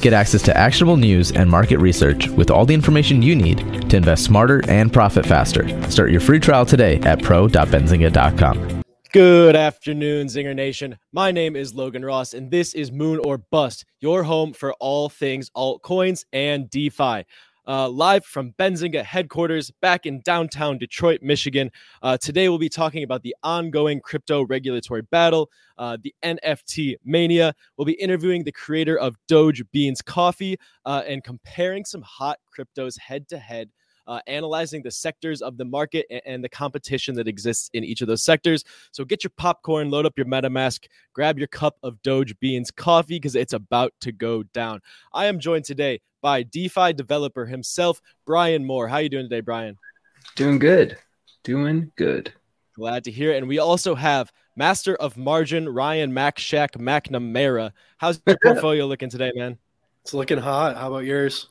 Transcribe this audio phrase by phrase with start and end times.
[0.00, 3.96] Get access to actionable news and market research with all the information you need to
[3.96, 5.68] invest smarter and profit faster.
[5.90, 8.82] Start your free trial today at pro.benzinga.com.
[9.12, 10.96] Good afternoon, Zinger Nation.
[11.12, 15.08] My name is Logan Ross, and this is Moon or Bust, your home for all
[15.08, 17.24] things altcoins and DeFi
[17.70, 21.70] uh, live from Benzinga headquarters back in downtown Detroit, Michigan.
[22.02, 25.48] Uh, today, we'll be talking about the ongoing crypto regulatory battle,
[25.78, 27.54] uh, the NFT mania.
[27.76, 32.98] We'll be interviewing the creator of Doge Beans Coffee uh, and comparing some hot cryptos
[32.98, 33.70] head to head
[34.06, 38.00] uh, analyzing the sectors of the market and, and, the competition that exists in each
[38.00, 38.64] of those sectors.
[38.92, 43.16] So get your popcorn, load up your MetaMask, grab your cup of Doge Beans coffee
[43.16, 44.80] because it's about to go down.
[45.12, 48.88] I am joined today by DeFi developer himself, Brian Moore.
[48.88, 49.76] How are you doing today, Brian?
[50.36, 50.96] Doing good.
[51.42, 52.32] Doing good.
[52.74, 53.38] Glad to hear it.
[53.38, 57.72] And we also have Master of Margin, Ryan Macshack McNamara.
[57.98, 59.58] How's your portfolio looking today, man?
[60.02, 60.76] It's looking hot.
[60.76, 61.48] How about yours?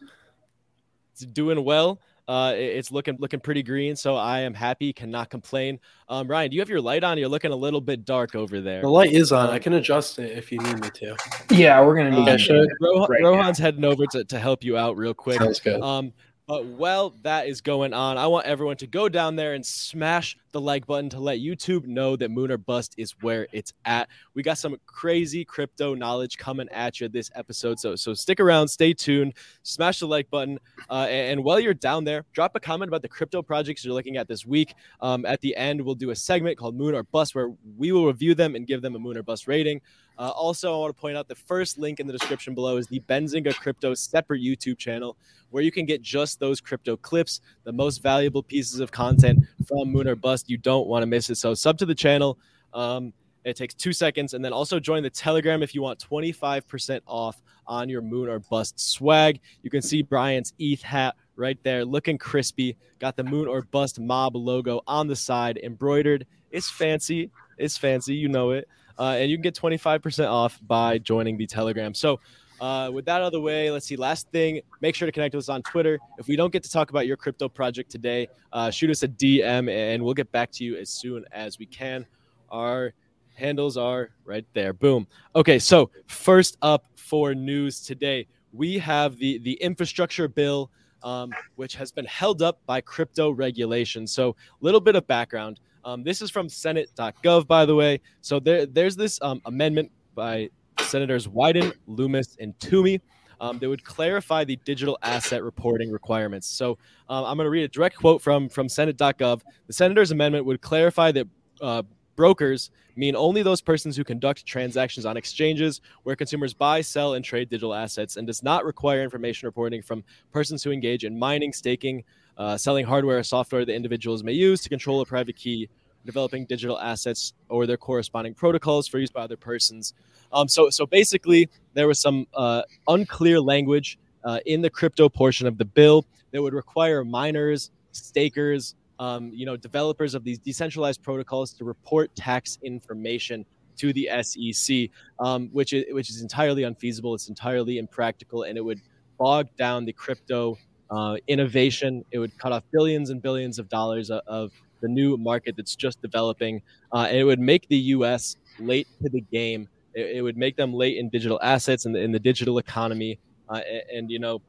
[1.14, 2.00] It's doing well.
[2.30, 4.94] Uh, it's looking looking pretty green, so I am happy.
[4.94, 5.80] Cannot complain.
[6.08, 7.18] Um, Ryan, do you have your light on?
[7.18, 8.82] You're looking a little bit dark over there.
[8.82, 9.50] The light is on.
[9.50, 11.16] I can adjust it if you need me to.
[11.50, 12.30] Yeah, we're gonna need.
[12.30, 15.40] Uh, Rohan, right Rohan's heading over to, to help you out real quick.
[15.40, 15.82] Sounds good.
[15.82, 16.14] Um,
[16.50, 20.36] but while that is going on, I want everyone to go down there and smash
[20.52, 24.10] the like button to let YouTube know that Moon or Bust is where it's at.
[24.34, 27.78] We got some crazy crypto knowledge coming at you this episode.
[27.78, 30.60] So so stick around, stay tuned, smash the like button.
[30.90, 33.94] Uh, and, and, while you're down there, drop a comment about the crypto projects you're
[33.94, 34.74] looking at this week.
[35.02, 38.08] Um, at the end, we'll do a segment called Moon or Bust where we will
[38.08, 39.82] review them and give them a Moon or Bust rating.
[40.20, 42.88] Uh, also, I want to point out the first link in the description below is
[42.88, 45.16] the Benzinga Crypto separate YouTube channel
[45.50, 49.90] where you can get just those crypto clips, the most valuable pieces of content from
[49.90, 50.50] Moon or Bust.
[50.50, 51.36] You don't want to miss it.
[51.36, 52.38] So, sub to the channel.
[52.74, 53.14] Um,
[53.46, 54.34] it takes two seconds.
[54.34, 58.40] And then also join the Telegram if you want 25% off on your Moon or
[58.40, 59.40] Bust swag.
[59.64, 62.76] You can see Brian's ETH hat right there, looking crispy.
[63.00, 66.28] Got the Moon or Bust mob logo on the side, embroidered.
[66.52, 67.32] It's fancy.
[67.58, 68.16] It's fancy.
[68.16, 68.68] You know it
[69.00, 71.94] uh, and you can get 25% off by joining the Telegram.
[71.94, 72.20] So,
[72.60, 73.96] uh, with that out of the way, let's see.
[73.96, 75.98] Last thing, make sure to connect with us on Twitter.
[76.18, 79.08] If we don't get to talk about your crypto project today, uh, shoot us a
[79.08, 82.06] DM and we'll get back to you as soon as we can.
[82.50, 82.94] Our
[83.36, 84.74] handles are right there.
[84.74, 85.08] Boom.
[85.36, 90.70] Okay, so first up for news today, we have the the infrastructure bill,
[91.02, 94.06] um, which has been held up by crypto regulation.
[94.06, 95.62] So, a little bit of background.
[95.84, 98.02] Um, this is from Senate.gov, by the way.
[98.22, 100.50] So there, there's this um, amendment by
[100.82, 103.02] Senators Wyden, Lummis, and Toomey.
[103.42, 106.46] Um, that would clarify the digital asset reporting requirements.
[106.46, 106.72] So
[107.08, 109.42] um, I'm going to read a direct quote from from Senate.gov.
[109.68, 111.26] The senator's amendment would clarify that
[111.62, 111.84] uh,
[112.18, 117.24] brokers mean only those persons who conduct transactions on exchanges where consumers buy, sell, and
[117.24, 120.04] trade digital assets, and does not require information reporting from
[120.34, 122.04] persons who engage in mining, staking,
[122.40, 125.70] uh, selling hardware or software that individuals may use to control a private key,
[126.06, 129.94] developing digital assets or their corresponding protocols for use by other persons.
[130.32, 135.48] Um, so, so basically, there was some uh, unclear language uh, in the crypto portion
[135.48, 141.02] of the bill that would require miners, stakers, um, you know, developers of these decentralized
[141.02, 143.46] protocols to report tax information
[143.78, 144.90] to the SEC,
[145.20, 147.16] um, which is which is entirely unfeasible.
[147.16, 148.82] It's entirely impractical, and it would
[149.18, 150.58] bog down the crypto
[150.92, 152.04] uh, innovation.
[152.12, 154.52] It would cut off billions and billions of dollars of, of
[154.82, 156.62] the new market that's just developing.
[156.94, 158.36] Uh, and it would make the U.S.
[158.60, 159.68] late to the game.
[159.94, 163.20] It, it, would make them late in digital assets and in, in, the digital economy.
[163.50, 164.42] Uh, and, and, you know,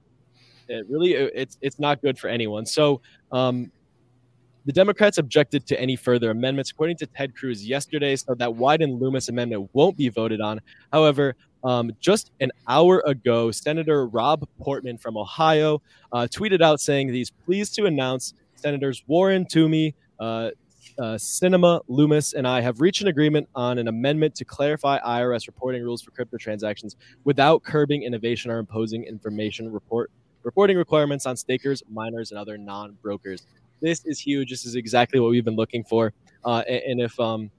[0.69, 2.67] it really it's it's not good for anyone.
[2.67, 3.01] So.
[3.33, 3.73] Um,
[4.71, 9.01] the Democrats objected to any further amendments, according to Ted Cruz yesterday, so that Wyden
[9.01, 10.61] Lummis amendment won't be voted on.
[10.93, 15.83] However, um, just an hour ago, Senator Rob Portman from Ohio
[16.13, 20.51] uh, tweeted out saying he's pleased to announce Senators Warner Toomey, uh,
[21.01, 25.49] uh, Sinema, Lummis, and I have reached an agreement on an amendment to clarify IRS
[25.49, 26.95] reporting rules for crypto transactions
[27.25, 30.13] without curbing innovation or imposing information report
[30.43, 33.47] reporting requirements on stakers, miners, and other non-brokers.
[33.81, 34.51] This is huge.
[34.51, 36.13] This is exactly what we've been looking for.
[36.45, 37.51] Uh, and, and, if um,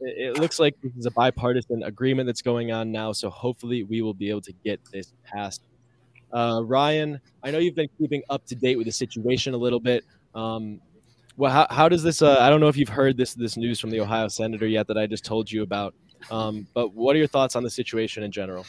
[0.00, 3.12] it looks like this is a bipartisan agreement that's going on now.
[3.12, 5.62] So hopefully we will be able to get this passed.
[6.32, 9.80] Uh, Ryan, I know you've been keeping up to date with the situation a little
[9.80, 10.04] bit.
[10.34, 10.80] Um,
[11.36, 12.20] well, how, how does this?
[12.20, 14.88] Uh, I don't know if you've heard this this news from the Ohio senator yet
[14.88, 15.94] that I just told you about.
[16.30, 18.64] Um, but what are your thoughts on the situation in general?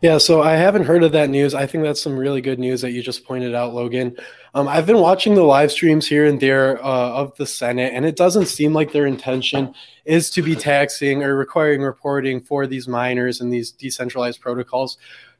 [0.00, 1.54] Yeah, so I haven't heard of that news.
[1.54, 4.16] I think that's some really good news that you just pointed out, Logan.
[4.54, 8.04] Um, I've been watching the live streams here and there uh, of the Senate, and
[8.04, 12.88] it doesn't seem like their intention is to be taxing or requiring reporting for these
[12.88, 14.96] miners and these decentralized protocols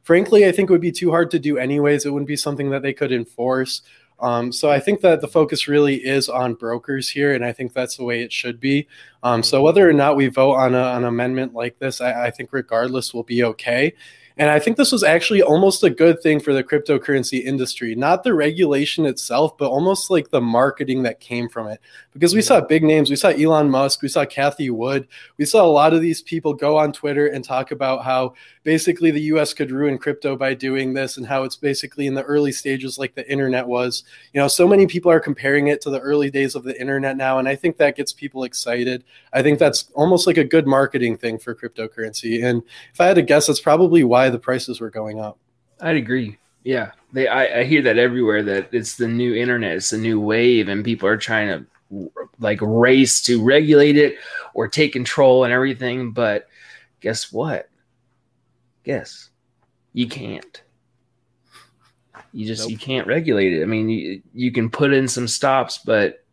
[0.06, 2.06] frankly, I think it would be too hard to do anyways.
[2.06, 3.82] It wouldn't be something that they could enforce.
[4.20, 7.73] Um, so I think that the focus really is on brokers here, and I think
[7.73, 8.87] that's the way it should be.
[9.26, 12.31] Um, so whether or not we vote on, a, an amendment like this, I, I
[12.31, 13.93] think regardless will be okay.
[14.38, 18.23] And I think this was actually almost a good thing for the cryptocurrency industry, not
[18.23, 21.81] the regulation itself, but almost like the marketing that came from it.
[22.12, 25.08] Because we saw big names, we saw Elon Musk, we saw Cathie Wood,
[25.38, 29.11] we saw a lot of these people go on Twitter and talk about how basically
[29.11, 32.52] the US could ruin crypto by doing this and how it's basically in the early
[32.52, 34.05] stages like the internet was.
[34.34, 37.17] You know, so many people are comparing it to the early days of the internet
[37.17, 37.38] now.
[37.38, 39.02] And I think that gets people excited.
[39.33, 42.45] I think that's almost like a good marketing thing for cryptocurrency.
[42.45, 45.39] And if I had to guess, that's probably why why the prices were going up.
[45.81, 46.39] I'd agree.
[46.65, 47.29] Yeah, they.
[47.29, 50.85] I, I hear that everywhere that it's the new internet, it's the new wave, and
[50.85, 51.49] people are trying
[51.91, 52.11] to
[52.41, 54.17] like race to regulate it
[54.55, 56.13] or take control and everything.
[56.13, 56.49] But
[57.01, 57.69] guess what?
[58.85, 59.31] Guess
[59.93, 60.63] you can't.
[62.33, 62.71] You just nope.
[62.71, 63.63] you can't regulate it.
[63.63, 66.25] I mean, you you can put in some stops, but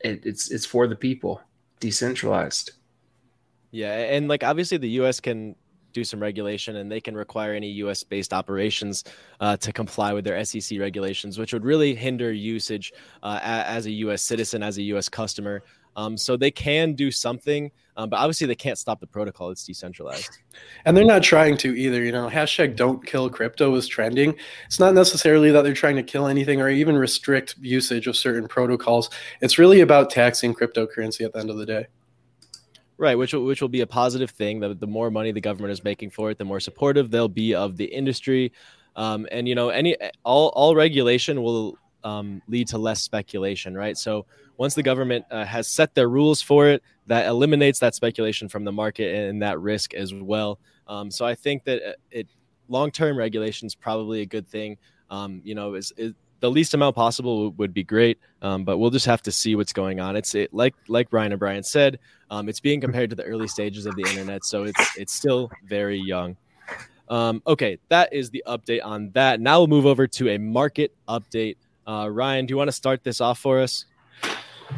[0.00, 1.42] it, it's it's for the people,
[1.80, 2.72] decentralized.
[3.70, 5.20] Yeah, and like obviously the U.S.
[5.20, 5.54] can
[5.92, 9.04] do some regulation and they can require any US based operations
[9.40, 12.92] uh, to comply with their SEC regulations, which would really hinder usage
[13.22, 15.62] uh, as a US citizen, as a US customer.
[15.98, 19.50] Um, so they can do something, um, but obviously they can't stop the protocol.
[19.50, 20.30] It's decentralized.
[20.84, 22.04] And they're not trying to either.
[22.04, 24.36] You know, hashtag don't kill crypto is trending.
[24.66, 28.46] It's not necessarily that they're trying to kill anything or even restrict usage of certain
[28.46, 29.10] protocols.
[29.40, 31.88] It's really about taxing cryptocurrency at the end of the day.
[32.96, 34.60] Right, which will, which will be a positive thing.
[34.60, 37.56] The, the more money the government is making for it, the more supportive they'll be
[37.56, 38.52] of the industry.
[38.94, 43.98] Um, and you know, any all all regulation will um, lead to less speculation, right?
[43.98, 44.26] So
[44.58, 48.64] once the government uh, has set their rules for it, that eliminates that speculation from
[48.64, 50.58] the market and that risk as well.
[50.86, 52.26] Um, so I think that uh, it
[52.68, 54.76] long term regulation is probably a good thing.
[55.10, 58.90] Um, you know, is, is the least amount possible would be great, um, but we'll
[58.90, 60.16] just have to see what's going on.
[60.16, 61.98] It's it, like like Ryan O'Brien said,
[62.30, 65.50] um, it's being compared to the early stages of the internet, so it's it's still
[65.64, 66.36] very young.
[67.08, 69.40] Um, okay, that is the update on that.
[69.40, 71.56] Now we'll move over to a market update.
[71.86, 73.86] Uh, Ryan, do you want to start this off for us?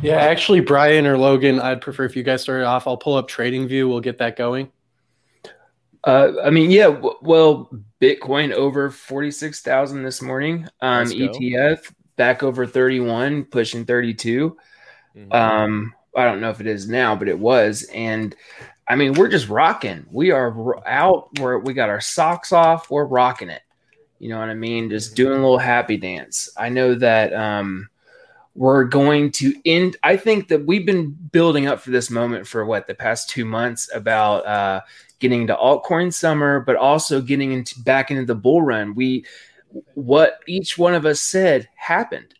[0.03, 2.87] Yeah, actually, Brian or Logan, I'd prefer if you guys started off.
[2.87, 3.89] I'll pull up TradingView.
[3.89, 4.71] We'll get that going.
[6.05, 6.91] Uh, I mean, yeah.
[6.91, 7.71] W- well,
[8.01, 10.67] Bitcoin over forty six thousand this morning.
[10.81, 14.57] Um, ETH back over thirty one, pushing thirty two.
[15.17, 15.33] mm mm-hmm.
[15.33, 17.85] Um, I don't know if it is now, but it was.
[17.95, 18.35] And
[18.89, 20.07] I mean, we're just rocking.
[20.11, 21.29] We are out.
[21.39, 22.91] Where we got our socks off.
[22.91, 23.63] We're rocking it.
[24.19, 24.91] You know what I mean?
[24.91, 26.51] Just doing a little happy dance.
[26.57, 27.89] I know that um,
[28.55, 29.97] we're going to end.
[30.03, 33.45] I think that we've been building up for this moment for what the past two
[33.45, 34.81] months about uh,
[35.19, 38.95] getting into altcoin summer, but also getting into back into the bull run.
[38.95, 39.25] We
[39.95, 42.35] what each one of us said happened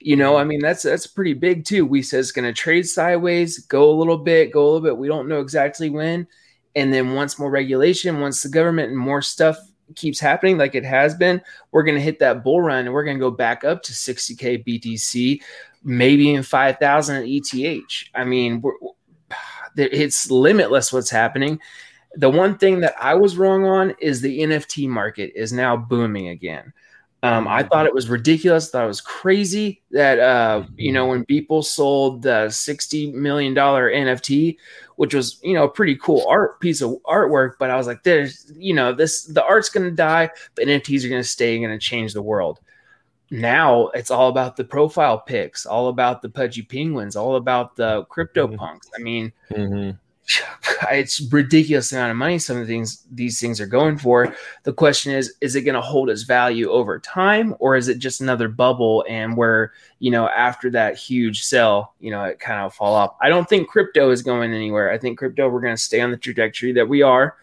[0.00, 1.84] you know, I mean, that's that's pretty big too.
[1.84, 4.96] We said it's going to trade sideways, go a little bit, go a little bit.
[4.96, 6.26] We don't know exactly when.
[6.74, 9.58] And then once more regulation, once the government and more stuff
[9.96, 11.40] keeps happening like it has been,
[11.72, 13.92] we're going to hit that bull run and we're going to go back up to
[13.92, 15.40] 60k BTC,
[15.84, 18.04] maybe in 5,000 ETH.
[18.14, 18.62] I mean,
[19.76, 21.60] it's limitless what's happening.
[22.14, 26.28] The one thing that I was wrong on is the NFT market is now booming
[26.28, 26.72] again.
[27.22, 28.70] Um, I thought it was ridiculous.
[28.70, 33.90] Thought it was crazy that uh, you know when people sold the sixty million dollar
[33.90, 34.56] NFT,
[34.96, 37.54] which was you know a pretty cool art piece of artwork.
[37.58, 41.04] But I was like, there's you know this the art's going to die, but NFTs
[41.04, 42.58] are going to stay and going to change the world.
[43.30, 48.04] Now it's all about the profile pics, all about the pudgy penguins, all about the
[48.06, 48.56] crypto mm-hmm.
[48.56, 48.88] punks.
[48.96, 49.90] I mean, mm-hmm
[50.90, 54.34] it's ridiculous amount of money some of the things these things are going for.
[54.64, 57.98] The question is, is it going to hold its value over time, or is it
[57.98, 59.04] just another bubble?
[59.08, 63.16] And where you know after that huge sell, you know, it kind of fall off.
[63.20, 64.90] I don't think crypto is going anywhere.
[64.90, 67.36] I think crypto we're going to stay on the trajectory that we are.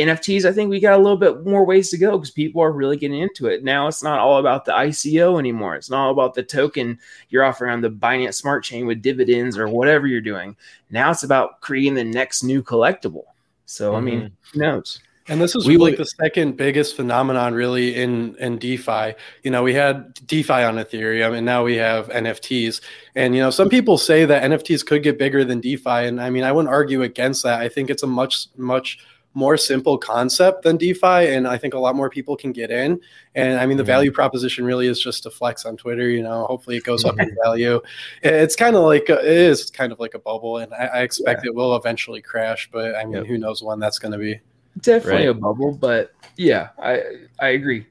[0.00, 2.72] NFTs, I think we got a little bit more ways to go because people are
[2.72, 3.64] really getting into it.
[3.64, 5.76] Now it's not all about the ICO anymore.
[5.76, 9.58] It's not all about the token you're offering on the Binance Smart Chain with dividends
[9.58, 10.56] or whatever you're doing.
[10.90, 13.24] Now it's about creating the next new collectible.
[13.66, 13.96] So, mm-hmm.
[13.96, 14.34] I mean, mm-hmm.
[14.52, 15.00] who knows?
[15.28, 19.14] And this is we like the second biggest phenomenon really in in DeFi.
[19.44, 22.80] You know, we had DeFi on Ethereum and now we have NFTs.
[23.14, 26.30] And you know, some people say that NFTs could get bigger than DeFi and I
[26.30, 27.60] mean, I wouldn't argue against that.
[27.60, 28.98] I think it's a much much
[29.34, 33.00] more simple concept than DeFi, and I think a lot more people can get in.
[33.34, 33.88] And I mean, the mm-hmm.
[33.88, 36.08] value proposition really is just to flex on Twitter.
[36.08, 37.80] You know, hopefully it goes up in value.
[38.22, 41.00] It's kind of like a, it is kind of like a bubble, and I, I
[41.02, 41.50] expect yeah.
[41.50, 42.68] it will eventually crash.
[42.72, 43.26] But I mean, yep.
[43.26, 44.40] who knows when that's going to be?
[44.78, 45.28] definitely right?
[45.28, 47.02] a bubble, but yeah, I
[47.40, 47.86] I agree.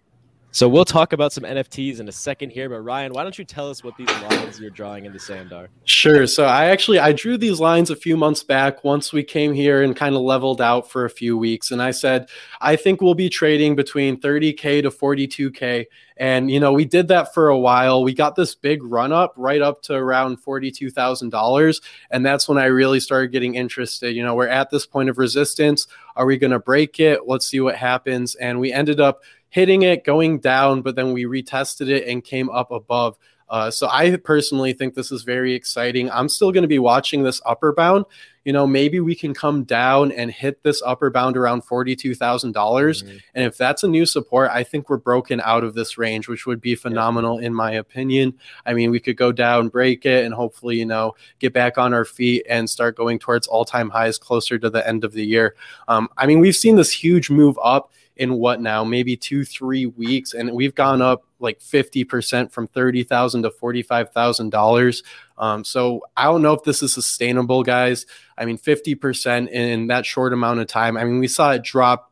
[0.51, 3.45] So we'll talk about some NFTs in a second here, but Ryan, why don't you
[3.45, 5.69] tell us what these lines you're drawing in the sand are?
[5.85, 6.25] Sure.
[6.25, 9.83] So I actually I drew these lines a few months back once we came here
[9.83, 12.29] and kind of leveled out for a few weeks and I said
[12.61, 15.85] I think we'll be trading between 30k to 42k
[16.17, 18.03] and you know, we did that for a while.
[18.03, 22.65] We got this big run up right up to around $42,000 and that's when I
[22.65, 24.15] really started getting interested.
[24.15, 25.87] You know, we're at this point of resistance.
[26.15, 27.27] Are we going to break it?
[27.27, 31.25] Let's see what happens and we ended up hitting it, going down, but then we
[31.25, 33.17] retested it and came up above.
[33.49, 36.11] Uh, so I personally think this is very exciting.
[36.11, 38.05] I'm still going to be watching this upper bound.
[38.45, 42.53] You know, maybe we can come down and hit this upper bound around forty-two thousand
[42.53, 43.17] dollars, mm-hmm.
[43.35, 46.45] and if that's a new support, I think we're broken out of this range, which
[46.45, 47.47] would be phenomenal yeah.
[47.47, 48.35] in my opinion.
[48.65, 51.93] I mean, we could go down, break it, and hopefully, you know, get back on
[51.93, 55.55] our feet and start going towards all-time highs closer to the end of the year.
[55.87, 59.85] Um, I mean, we've seen this huge move up in what now, maybe two, three
[59.85, 65.03] weeks, and we've gone up like 50% from 30,000 to $45,000.
[65.37, 68.05] Um, so I don't know if this is sustainable, guys.
[68.37, 70.97] I mean, 50% in that short amount of time.
[70.97, 72.11] I mean, we saw it drop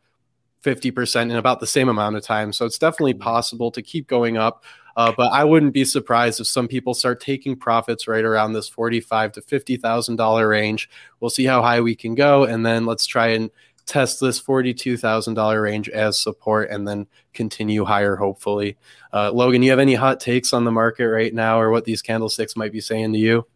[0.64, 2.54] 50% in about the same amount of time.
[2.54, 3.24] So it's definitely mm-hmm.
[3.24, 4.64] possible to keep going up.
[4.96, 8.68] Uh, but I wouldn't be surprised if some people start taking profits right around this
[8.68, 10.90] forty-five to fifty thousand dollar range.
[11.20, 13.52] We'll see how high we can go, and then let's try and
[13.88, 18.78] test this $42,000 range as support and then continue higher, hopefully.
[19.12, 22.02] Uh, Logan, you have any hot takes on the market right now or what these
[22.02, 23.48] candlesticks might be saying to you?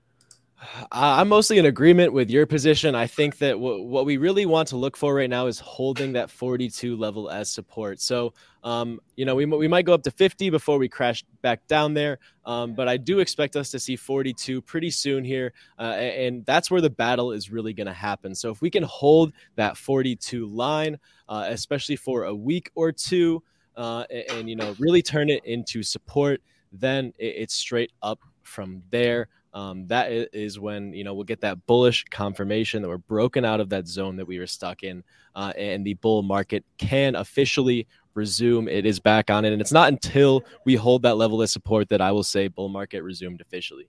[0.91, 2.93] I'm mostly in agreement with your position.
[2.93, 6.13] I think that w- what we really want to look for right now is holding
[6.13, 7.99] that 42 level as support.
[7.99, 11.65] So, um, you know, we, we might go up to 50 before we crash back
[11.67, 12.19] down there.
[12.45, 15.53] Um, but I do expect us to see 42 pretty soon here.
[15.79, 18.35] Uh, and that's where the battle is really going to happen.
[18.35, 23.41] So, if we can hold that 42 line, uh, especially for a week or two,
[23.77, 26.41] uh, and, and, you know, really turn it into support,
[26.71, 31.41] then it, it's straight up from there um, that is when you know we'll get
[31.41, 35.03] that bullish confirmation that we're broken out of that zone that we were stuck in,
[35.35, 38.67] uh, and the bull market can officially resume.
[38.67, 41.89] It is back on it, and it's not until we hold that level of support
[41.89, 43.87] that I will say bull market resumed officially.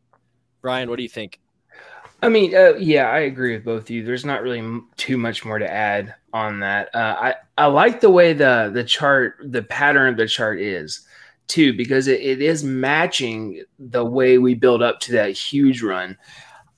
[0.60, 1.38] Brian, what do you think?
[2.22, 4.04] I mean, uh, yeah, I agree with both of you.
[4.04, 6.94] There's not really too much more to add on that.
[6.94, 11.06] Uh, I I like the way the the chart, the pattern of the chart is
[11.52, 16.16] too, because it, it is matching the way we build up to that huge run.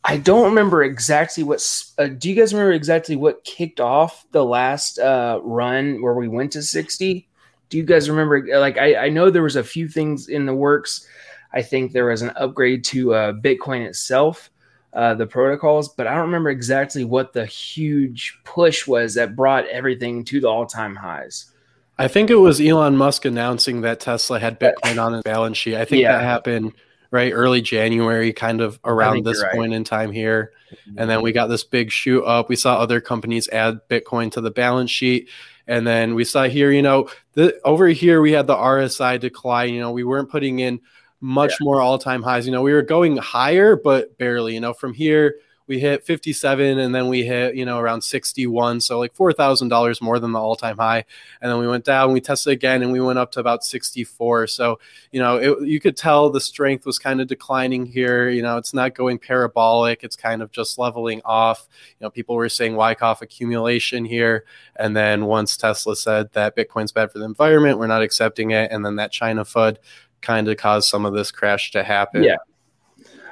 [0.02, 1.64] I don't remember exactly what.
[1.97, 6.28] Uh, do you guys remember exactly what kicked off the last uh, run where we
[6.28, 7.28] went to sixty?
[7.71, 8.45] Do you guys remember?
[8.59, 11.07] Like, I, I know there was a few things in the works.
[11.54, 14.50] I think there was an upgrade to uh, Bitcoin itself,
[14.93, 19.66] uh, the protocols, but I don't remember exactly what the huge push was that brought
[19.69, 21.53] everything to the all-time highs.
[21.98, 25.76] I think it was Elon Musk announcing that Tesla had Bitcoin on his balance sheet.
[25.76, 26.12] I think yeah.
[26.12, 26.72] that happened
[27.10, 29.52] right early January, kind of around this right.
[29.54, 30.52] point in time here.
[30.72, 30.98] Mm-hmm.
[30.98, 32.48] And then we got this big shoot up.
[32.48, 35.28] We saw other companies add Bitcoin to the balance sheet.
[35.68, 39.72] And then we saw here, you know, the, over here we had the RSI decline.
[39.72, 40.80] You know, we weren't putting in
[41.20, 41.64] much yeah.
[41.64, 42.44] more all time highs.
[42.44, 44.54] You know, we were going higher, but barely.
[44.54, 45.36] You know, from here
[45.66, 50.18] we hit 57 and then we hit you know around 61 so like $4000 more
[50.18, 51.04] than the all-time high.
[51.40, 54.47] And then we went down we tested again and we went up to about 64
[54.49, 54.78] so
[55.11, 58.28] you know it, you could tell the strength was kind of declining here.
[58.28, 60.04] You know it's not going parabolic.
[60.04, 61.66] It's kind of just leveling off.
[61.99, 64.44] You know people were saying wyckoff accumulation here.
[64.76, 68.71] And then once tesla said that bitcoin's bad for the environment we're not accepting it.
[68.71, 69.78] And then that china fud
[70.21, 72.25] kind of caused some of this crash to happen.
[72.25, 72.37] Yeah.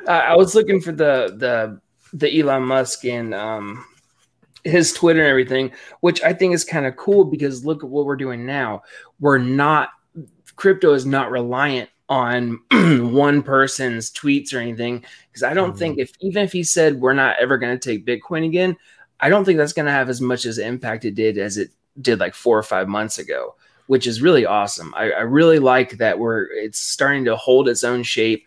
[0.07, 1.81] Uh, I was looking for the the
[2.13, 3.85] the Elon Musk and um,
[4.65, 8.07] his Twitter and everything, which I think is kind of cool because look at what
[8.07, 8.83] we're doing now.
[9.21, 9.91] We're not
[10.57, 15.79] crypto is not reliant on one person's tweets or anything because I don't mm-hmm.
[15.79, 18.77] think if even if he said we're not ever going to take Bitcoin again,
[19.19, 21.71] I don't think that's going to have as much as impact it did as it
[22.01, 23.55] did like four or five months ago,
[23.87, 24.93] which is really awesome.
[24.97, 28.47] I, I really like that we're it's starting to hold its own shape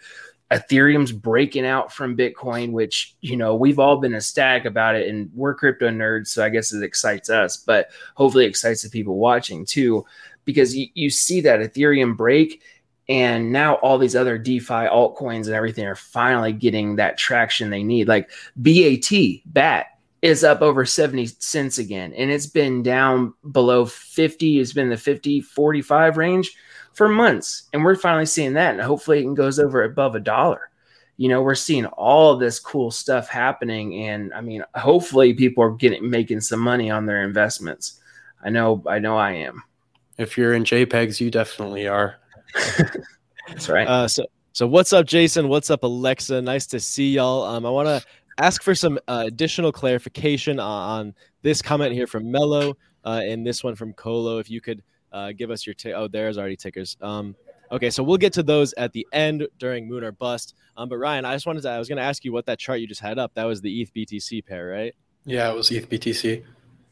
[0.52, 5.08] Ethereum's breaking out from Bitcoin, which, you know, we've all been a ecstatic about it
[5.08, 6.28] and we're crypto nerds.
[6.28, 10.06] So I guess it excites us, but hopefully excites the people watching too,
[10.46, 12.62] because you, you see that Ethereum break
[13.10, 17.84] and now all these other DeFi altcoins and everything are finally getting that traction they
[17.84, 18.08] need.
[18.08, 19.12] Like BAT,
[19.46, 19.88] BAT
[20.22, 24.60] is up over 70 cents again, and it's been down below 50.
[24.60, 26.56] It's been the 50, 45 range
[26.96, 27.64] for months.
[27.74, 28.74] And we're finally seeing that.
[28.74, 30.72] And hopefully it goes over above a dollar.
[31.18, 34.06] You know, we're seeing all of this cool stuff happening.
[34.06, 38.00] And I mean, hopefully people are getting making some money on their investments.
[38.44, 39.64] I know, I know, I am.
[40.18, 42.16] If you're in JPEGs, you definitely are.
[43.48, 43.88] That's right.
[43.88, 45.50] Uh, so, so what's up, Jason?
[45.50, 46.42] What's up, Alexa?
[46.42, 47.44] Nice to see y'all.
[47.44, 48.04] Um, I want to
[48.38, 53.46] ask for some uh, additional clarification on, on, this comment here from Mello uh, and
[53.46, 54.40] this one from Colo.
[54.40, 54.82] If you could
[55.16, 56.98] uh, give us your t- oh, there's already tickers.
[57.02, 57.36] Um,
[57.72, 60.56] okay, so we'll get to those at the end during Moon or Bust.
[60.76, 62.60] Um, but Ryan, I just wanted to I was going to ask you what that
[62.60, 63.34] chart you just had up.
[63.36, 64.94] That was the ETH BTC pair, right?
[65.24, 66.44] Yeah, it was ETH BTC.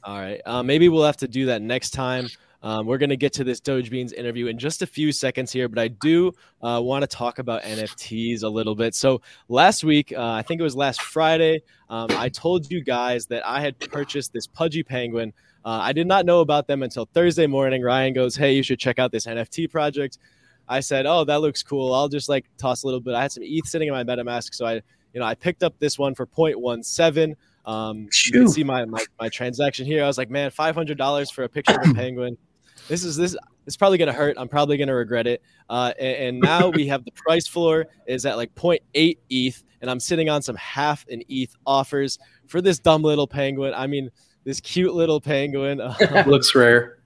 [0.06, 0.42] All right.
[0.46, 2.30] Uh, maybe we'll have to do that next time.
[2.64, 5.52] Um, we're going to get to this Doge Beans interview in just a few seconds
[5.52, 8.96] here, but I do uh, want to talk about NFTs a little bit.
[8.96, 13.26] So last week, uh, I think it was last Friday, um, I told you guys
[13.28, 15.34] that I had purchased this Pudgy Penguin.
[15.66, 17.82] Uh, I did not know about them until Thursday morning.
[17.82, 20.18] Ryan goes, "Hey, you should check out this NFT project."
[20.68, 21.94] I said, "Oh, that looks cool.
[21.94, 24.54] I'll just like toss a little bit." I had some ETH sitting in my MetaMask,
[24.54, 24.76] so I,
[25.14, 27.36] you know, I picked up this one for 0.17.
[27.66, 30.04] Um, you can see my, my my transaction here.
[30.04, 32.38] I was like, "Man, five hundred dollars for a picture of a penguin."
[32.88, 33.36] This is this
[33.66, 34.36] it's probably going to hurt.
[34.38, 35.42] I'm probably going to regret it.
[35.70, 39.90] Uh, and, and, now we have the price floor is at like 0.8 ETH, and
[39.90, 43.74] I'm sitting on some half an ETH offers for this dumb little penguin.
[43.74, 44.10] I mean,
[44.44, 45.78] this cute little penguin
[46.26, 47.00] looks rare.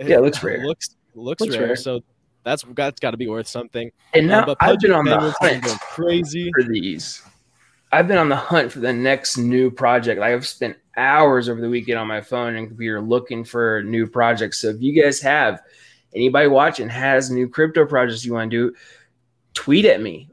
[0.00, 0.66] yeah, it looks rare.
[0.66, 1.66] Looks looks, looks rare.
[1.68, 1.76] rare.
[1.76, 2.00] So
[2.44, 3.90] that's that's got to be worth something.
[4.14, 7.22] And now um, I've been on the hunt crazy for these.
[7.90, 10.20] I've been on the hunt for the next new project.
[10.20, 14.60] I've spent hours over the weekend on my phone and computer looking for new projects.
[14.60, 15.62] So if you guys have
[16.14, 18.76] anybody watching has new crypto projects you want to do,
[19.54, 20.28] tweet at me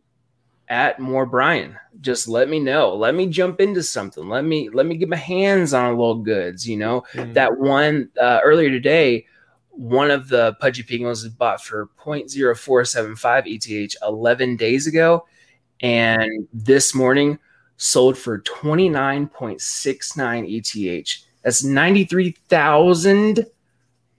[0.68, 1.78] at more Brian.
[2.02, 2.96] Just let me know.
[2.96, 4.28] Let me jump into something.
[4.28, 6.68] Let me let me get my hands on a little goods.
[6.68, 7.34] You know mm-hmm.
[7.34, 9.26] that one uh, earlier today.
[9.70, 15.28] One of the pudgy penguins was bought for 0.0475 ETH 11 days ago.
[15.82, 17.40] And this morning
[17.78, 21.26] sold for 29.69 ETH.
[21.44, 23.46] That's 93,000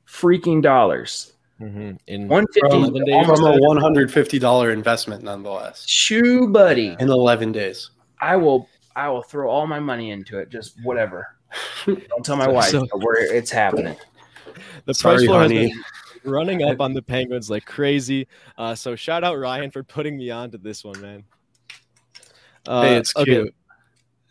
[0.06, 1.32] freaking dollars.
[1.60, 1.92] Mm-hmm.
[2.06, 5.88] In 150 days, from a $150 investment nonetheless.
[5.88, 6.96] Shoe buddy.
[7.00, 7.90] In 11 days.
[8.20, 10.50] I will I will throw all my money into it.
[10.50, 11.26] Just whatever.
[11.86, 13.96] Don't tell my wife so, where it's happening.
[14.84, 15.68] The Sorry, price floor honey.
[15.68, 15.72] has
[16.22, 18.28] been running up on the Penguins like crazy.
[18.58, 21.24] Uh, so shout out Ryan for putting me on to this one, man.
[22.66, 23.28] Uh, hey, it's cute.
[23.28, 23.50] Okay.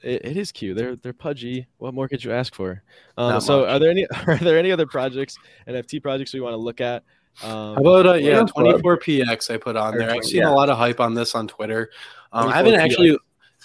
[0.04, 0.78] It, it is cute.
[0.78, 1.67] They're they're pudgy.
[1.78, 2.84] What more could you ask for?
[3.17, 3.69] Um, so, much.
[3.69, 5.36] are there any are there any other projects,
[5.67, 7.04] NFT projects we want to look at?
[7.43, 10.10] Um, How about uh, yeah, 24px I put on there.
[10.10, 10.50] I've seen yeah.
[10.50, 11.89] a lot of hype on this on Twitter.
[12.32, 13.17] Um, I haven't actually,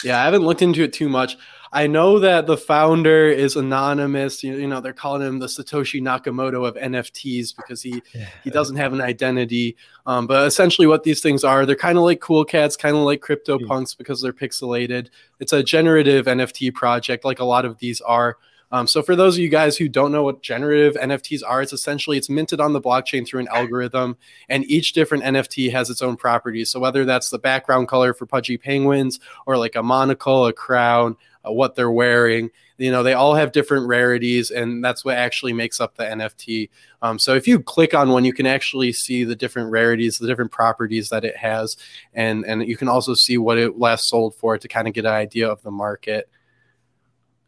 [0.04, 1.36] yeah, I haven't looked into it too much.
[1.72, 4.42] I know that the founder is anonymous.
[4.42, 8.28] You, you know, they're calling him the Satoshi Nakamoto of NFTs because he yeah.
[8.42, 9.76] he doesn't have an identity.
[10.04, 13.02] Um, but essentially, what these things are, they're kind of like Cool Cats, kind of
[13.02, 13.66] like Crypto hmm.
[13.66, 15.10] Punks because they're pixelated.
[15.38, 18.36] It's a generative NFT project, like a lot of these are.
[18.72, 21.72] Um, so for those of you guys who don't know what generative NFTs are, it's
[21.72, 24.16] essentially it's minted on the blockchain through an algorithm,
[24.48, 26.70] and each different NFT has its own properties.
[26.70, 31.16] So whether that's the background color for pudgy penguins, or like a monocle, a crown,
[31.46, 32.50] uh, what they're wearing.
[32.78, 36.70] You know, they all have different rarities, and that's what actually makes up the NFT.
[37.02, 40.26] Um, so if you click on one, you can actually see the different rarities, the
[40.26, 41.76] different properties that it has,
[42.14, 45.04] and and you can also see what it last sold for to kind of get
[45.04, 46.28] an idea of the market.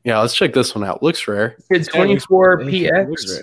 [0.04, 1.02] Yeah, let's check this one out.
[1.02, 1.56] Looks rare.
[1.70, 3.40] It's 24 px.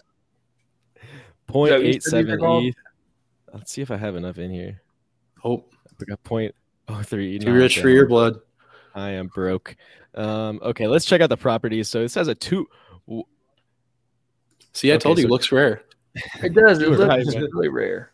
[1.50, 2.76] 0.87 ETH.
[3.54, 4.82] Let's see if I have enough in here.
[5.44, 5.64] Oh,
[6.00, 6.54] we got point
[6.88, 7.40] oh three.
[7.40, 8.40] Too rich for your blood.
[8.94, 9.76] I am broke.
[10.16, 11.88] Um, okay, let's check out the properties.
[11.88, 12.68] So it says a two.
[14.74, 15.28] See, I okay, told you, so...
[15.28, 15.84] it looks rare.
[16.44, 16.82] It does.
[16.82, 18.12] It looks right, really rare.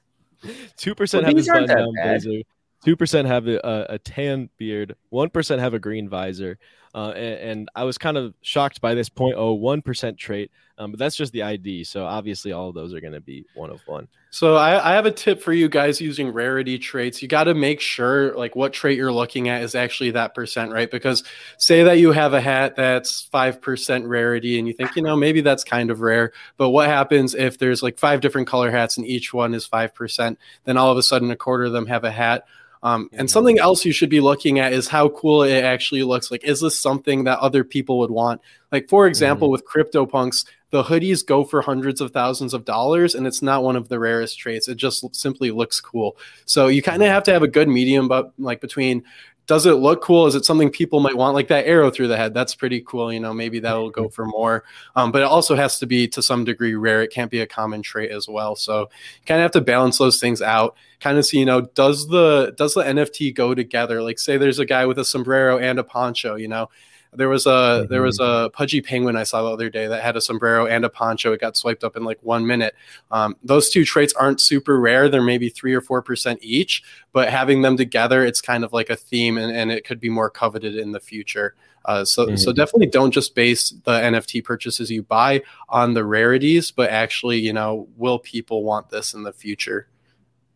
[0.78, 2.42] Two percent well, have this button down blazer.
[2.86, 4.96] Two percent have a, a, tan beard.
[5.10, 6.60] One percent have a green visor.
[6.94, 11.18] Uh, and, and, I was kind of shocked by this 0.01% trait, um, but that's
[11.18, 11.84] just the ID.
[11.84, 14.08] So obviously, all of those are going to be one of one.
[14.30, 17.22] So I, I, have a tip for you guys using rarity traits.
[17.22, 20.72] You got to make sure like what trait you're looking at is actually that percent,
[20.72, 20.90] right?
[20.90, 21.26] Because
[21.58, 25.18] say that you have a hat that's five percent rarity, and you think you know
[25.18, 28.96] maybe that's kind of rare, but what happens if there's like five different color hats
[28.96, 30.40] and each one is five percent?
[30.64, 32.46] Then all of a sudden, a quarter of them have a hat
[32.86, 36.30] um, and something else you should be looking at is how cool it actually looks.
[36.30, 38.42] Like, is this something that other people would want?
[38.72, 39.54] Like, for example, mm-hmm.
[39.54, 43.76] with CryptoPunks, the hoodies go for hundreds of thousands of dollars, and it's not one
[43.76, 44.68] of the rarest traits.
[44.68, 46.16] It just simply looks cool.
[46.46, 49.04] So you kind of have to have a good medium, but like between
[49.48, 50.26] does it look cool?
[50.26, 51.36] Is it something people might want?
[51.36, 53.14] Like that arrow through the head, that's pretty cool.
[53.14, 54.64] You know, maybe that'll go for more.
[54.96, 57.04] Um, but it also has to be to some degree rare.
[57.04, 58.56] It can't be a common trait as well.
[58.56, 60.76] So you kind of have to balance those things out.
[61.00, 64.02] Kind of see, you know, does the does the NFT go together?
[64.02, 66.70] Like say there's a guy with a sombrero and a poncho, you know,
[67.18, 67.92] There was a mm-hmm.
[67.92, 70.86] there was a pudgy penguin I saw the other day that had a sombrero and
[70.86, 71.32] a poncho.
[71.34, 72.76] It got swiped up in like one minute.
[73.12, 75.10] Um, those two traits aren't super rare.
[75.10, 78.90] They're maybe three or four percent each, but having them together, it's kind of like
[78.90, 81.56] a theme, and, and it could be more coveted in the future.
[81.86, 82.36] Uh, so mm-hmm.
[82.36, 87.40] so definitely don't just base the NFT purchases you buy on the rarities, but actually,
[87.40, 89.88] you know, will people want this in the future?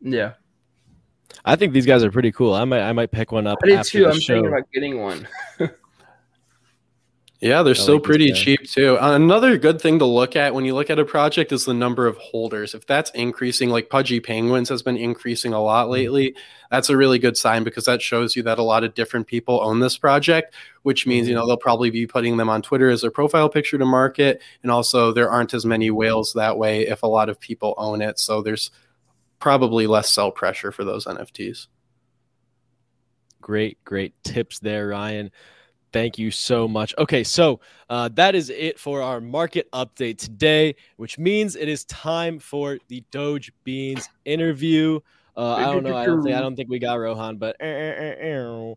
[0.01, 0.33] Yeah.
[1.45, 2.53] I think these guys are pretty cool.
[2.53, 3.59] I might I might pick one up.
[3.63, 4.07] I did too.
[4.07, 4.35] I'm show.
[4.35, 5.27] thinking about getting one.
[7.41, 8.97] Yeah, they're I still like pretty cheap too.
[8.99, 12.05] Another good thing to look at when you look at a project is the number
[12.05, 12.75] of holders.
[12.75, 15.93] If that's increasing, like Pudgy Penguins has been increasing a lot mm-hmm.
[15.93, 16.35] lately,
[16.69, 19.61] that's a really good sign because that shows you that a lot of different people
[19.63, 21.47] own this project, which means, you know, mm-hmm.
[21.47, 24.41] they'll probably be putting them on Twitter as their profile picture to market.
[24.61, 28.01] And also, there aren't as many whales that way if a lot of people own
[28.01, 28.19] it.
[28.19, 28.69] So there's
[29.39, 31.67] probably less sell pressure for those NFTs.
[33.39, 35.31] Great, great tips there, Ryan.
[35.91, 36.93] Thank you so much.
[36.99, 41.83] Okay, so uh, that is it for our market update today, which means it is
[41.85, 44.99] time for the Doge Beans interview.
[45.35, 45.95] Uh, I don't know.
[45.95, 48.75] I don't think I don't think we got Rohan, but uh, um,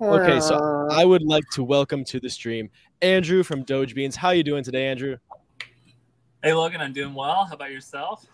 [0.00, 0.40] okay.
[0.40, 2.68] So I would like to welcome to the stream
[3.00, 4.16] Andrew from Doge Beans.
[4.16, 5.16] How you doing today, Andrew?
[6.42, 7.44] Hey Logan, I'm doing well.
[7.44, 8.26] How about yourself?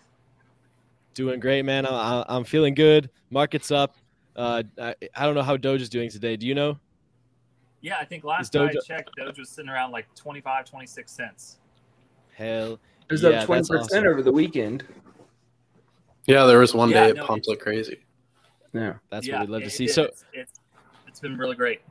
[1.13, 1.85] Doing great, man.
[1.85, 3.09] I, am feeling good.
[3.29, 3.95] Market's up.
[4.35, 6.37] Uh, I, I don't know how Doge is doing today.
[6.37, 6.79] Do you know?
[7.81, 11.59] Yeah, I think last time I checked, Doge was sitting around like 25, 26 cents.
[12.35, 12.73] Hell.
[12.73, 14.07] It was yeah, up 20% awesome.
[14.07, 14.83] over the weekend.
[16.27, 17.99] Yeah, there was one yeah, day it pumped like crazy.
[18.73, 19.87] Yeah, that's yeah, what we'd love to see.
[19.87, 20.59] so it's, it's,
[21.07, 21.81] it's been really great.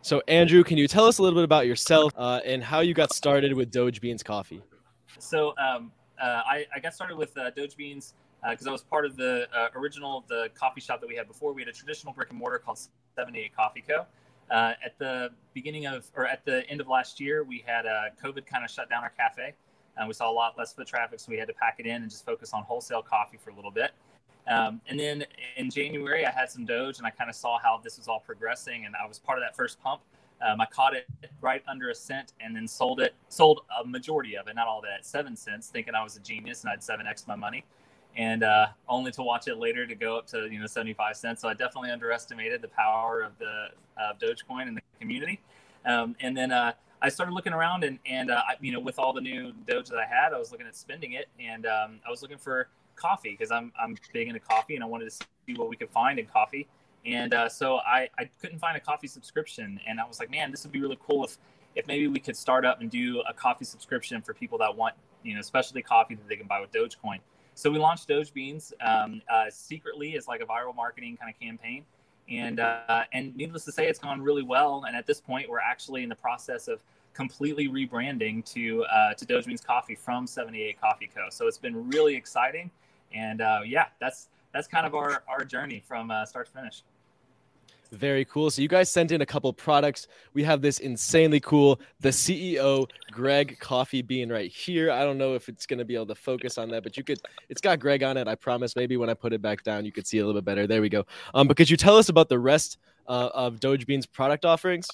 [0.00, 2.94] So Andrew, can you tell us a little bit about yourself uh, and how you
[2.94, 4.62] got started with Doge Beans Coffee?
[5.18, 8.14] So um, uh, I, I, got started with uh, Doge Beans
[8.48, 11.28] because uh, I was part of the uh, original the coffee shop that we had
[11.28, 11.52] before.
[11.52, 12.78] We had a traditional brick and mortar called
[13.16, 14.06] 78 Coffee Co.
[14.50, 18.04] Uh, at the beginning of, or at the end of last year, we had uh,
[18.22, 19.54] COVID kind of shut down our cafe.
[19.96, 22.02] and we saw a lot less foot traffic, so we had to pack it in
[22.02, 23.92] and just focus on wholesale coffee for a little bit.
[24.46, 25.24] Um, and then
[25.56, 28.20] in January, I had some Doge, and I kind of saw how this was all
[28.20, 30.00] progressing, and I was part of that first pump.
[30.40, 31.06] Um, I caught it
[31.42, 34.78] right under a cent, and then sold it, sold a majority of it, not all
[34.78, 37.36] of it, at seven cents, thinking I was a genius and I'd seven x my
[37.36, 37.64] money
[38.18, 41.40] and uh, only to watch it later to go up to you know 75 cents.
[41.40, 45.40] So I definitely underestimated the power of the uh, Dogecoin in the community.
[45.86, 49.12] Um, and then uh, I started looking around, and and uh, you know with all
[49.12, 52.10] the new Doge that I had, I was looking at spending it, and um, I
[52.10, 55.54] was looking for coffee because I'm I'm big into coffee, and I wanted to see
[55.54, 56.66] what we could find in coffee.
[57.06, 60.50] And uh, so I, I couldn't find a coffee subscription, and I was like, man,
[60.50, 61.38] this would be really cool if
[61.76, 64.96] if maybe we could start up and do a coffee subscription for people that want
[65.22, 67.20] you know specialty coffee that they can buy with Dogecoin.
[67.58, 71.40] So we launched Doge Beans um, uh, secretly as like a viral marketing kind of
[71.40, 71.84] campaign,
[72.30, 74.84] and uh, and needless to say, it's gone really well.
[74.86, 76.80] And at this point, we're actually in the process of
[77.14, 81.30] completely rebranding to uh, to Doge Beans Coffee from 78 Coffee Co.
[81.30, 82.70] So it's been really exciting,
[83.12, 86.84] and uh, yeah, that's that's kind of our our journey from uh, start to finish.
[87.92, 88.50] Very cool.
[88.50, 90.08] So you guys sent in a couple products.
[90.34, 94.90] We have this insanely cool, the CEO Greg coffee bean right here.
[94.90, 97.04] I don't know if it's going to be able to focus on that, but you
[97.04, 97.18] could.
[97.48, 98.28] It's got Greg on it.
[98.28, 98.76] I promise.
[98.76, 100.66] Maybe when I put it back down, you could see a little bit better.
[100.66, 101.06] There we go.
[101.32, 104.86] Um, but could you tell us about the rest uh, of Doge Bean's product offerings?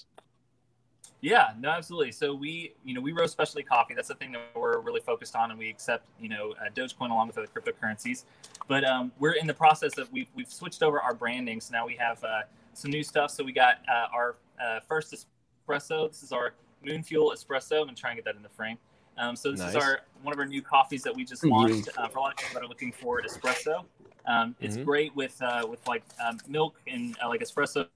[1.21, 2.13] Yeah, no, absolutely.
[2.13, 3.95] So we, you know, we roast specialty coffee.
[3.95, 7.11] That's the thing that we're really focused on, and we accept, you know, uh, Dogecoin
[7.11, 8.25] along with other cryptocurrencies.
[8.69, 11.61] But um, we're in the process of we've we've switched over our branding.
[11.61, 12.23] So now we have.
[12.23, 12.43] Uh,
[12.75, 13.31] some new stuff.
[13.31, 16.09] So we got uh, our uh, first espresso.
[16.09, 17.81] This is our Moon Fuel espresso.
[17.81, 18.79] I'm gonna try and get that in the frame.
[19.17, 19.71] Um, so this nice.
[19.71, 22.33] is our one of our new coffees that we just launched uh, for a lot
[22.33, 23.85] of people that are looking for espresso.
[24.27, 24.85] Um, it's mm-hmm.
[24.85, 27.87] great with uh, with like um, milk and uh, like espresso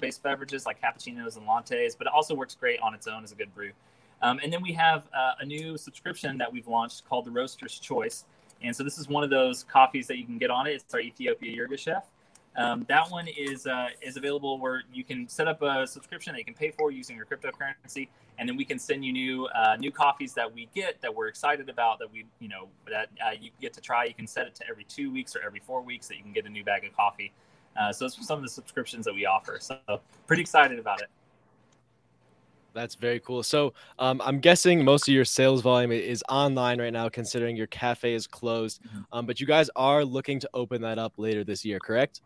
[0.00, 3.32] based beverages like cappuccinos and lattes, but it also works great on its own as
[3.32, 3.70] a good brew.
[4.22, 7.78] Um, and then we have uh, a new subscription that we've launched called the Roaster's
[7.78, 8.24] Choice.
[8.62, 10.70] And so this is one of those coffees that you can get on it.
[10.70, 12.04] It's our Ethiopia Yirgacheffe.
[12.56, 16.38] Um, that one is uh, is available where you can set up a subscription that
[16.38, 19.76] you can pay for using your cryptocurrency, and then we can send you new uh,
[19.76, 23.32] new coffees that we get that we're excited about that we you know that uh,
[23.38, 24.04] you get to try.
[24.04, 26.32] You can set it to every two weeks or every four weeks that you can
[26.32, 27.32] get a new bag of coffee.
[27.76, 29.58] Uh, so are some of the subscriptions that we offer.
[29.60, 29.78] So
[30.26, 31.08] pretty excited about it.
[32.72, 33.42] That's very cool.
[33.42, 37.68] So um, I'm guessing most of your sales volume is online right now, considering your
[37.68, 38.82] cafe is closed.
[38.82, 39.00] Mm-hmm.
[39.12, 42.20] Um, but you guys are looking to open that up later this year, correct?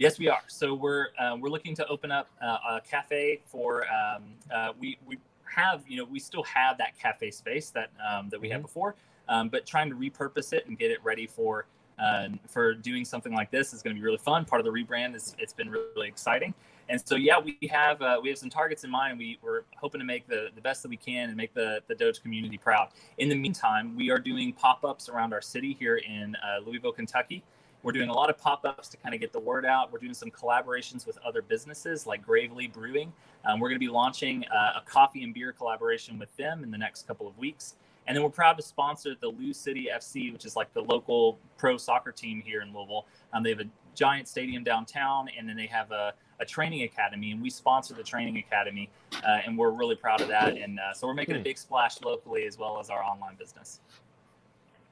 [0.00, 0.40] Yes, we are.
[0.46, 4.96] So we're uh, we're looking to open up uh, a cafe for um, uh, we
[5.06, 8.54] we have you know we still have that cafe space that um, that we mm-hmm.
[8.54, 8.94] had before,
[9.28, 11.66] um, but trying to repurpose it and get it ready for
[11.98, 14.46] uh, for doing something like this is going to be really fun.
[14.46, 16.54] Part of the rebrand is it's been really, exciting,
[16.88, 19.18] And so, yeah, we have uh, we have some targets in mind.
[19.18, 21.94] We, we're hoping to make the, the best that we can and make the, the
[21.94, 22.88] Doge community proud.
[23.18, 26.92] In the meantime, we are doing pop ups around our city here in uh, Louisville,
[26.92, 27.42] Kentucky.
[27.82, 29.90] We're doing a lot of pop ups to kind of get the word out.
[29.90, 33.12] We're doing some collaborations with other businesses like Gravely Brewing.
[33.46, 36.70] Um, we're going to be launching uh, a coffee and beer collaboration with them in
[36.70, 37.76] the next couple of weeks.
[38.06, 41.38] And then we're proud to sponsor the Lou City FC, which is like the local
[41.56, 43.06] pro soccer team here in Louisville.
[43.32, 47.30] Um, they have a giant stadium downtown, and then they have a, a training academy,
[47.30, 48.90] and we sponsor the training academy,
[49.24, 50.56] uh, and we're really proud of that.
[50.56, 51.44] And uh, so we're making a hmm.
[51.44, 53.80] big splash locally as well as our online business.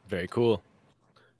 [0.07, 0.62] Very cool.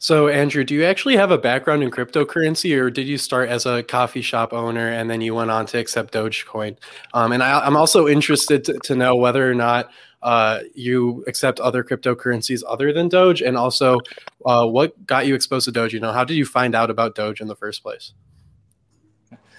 [0.01, 3.67] So, Andrew, do you actually have a background in cryptocurrency, or did you start as
[3.67, 6.77] a coffee shop owner and then you went on to accept Dogecoin?
[7.15, 9.91] Um, and I, am also interested to, to, know whether or not
[10.23, 13.99] uh, you accept other cryptocurrencies other than Doge, and also
[14.47, 15.93] uh, what got you exposed to Doge.
[15.93, 18.13] You know, how did you find out about Doge in the first place?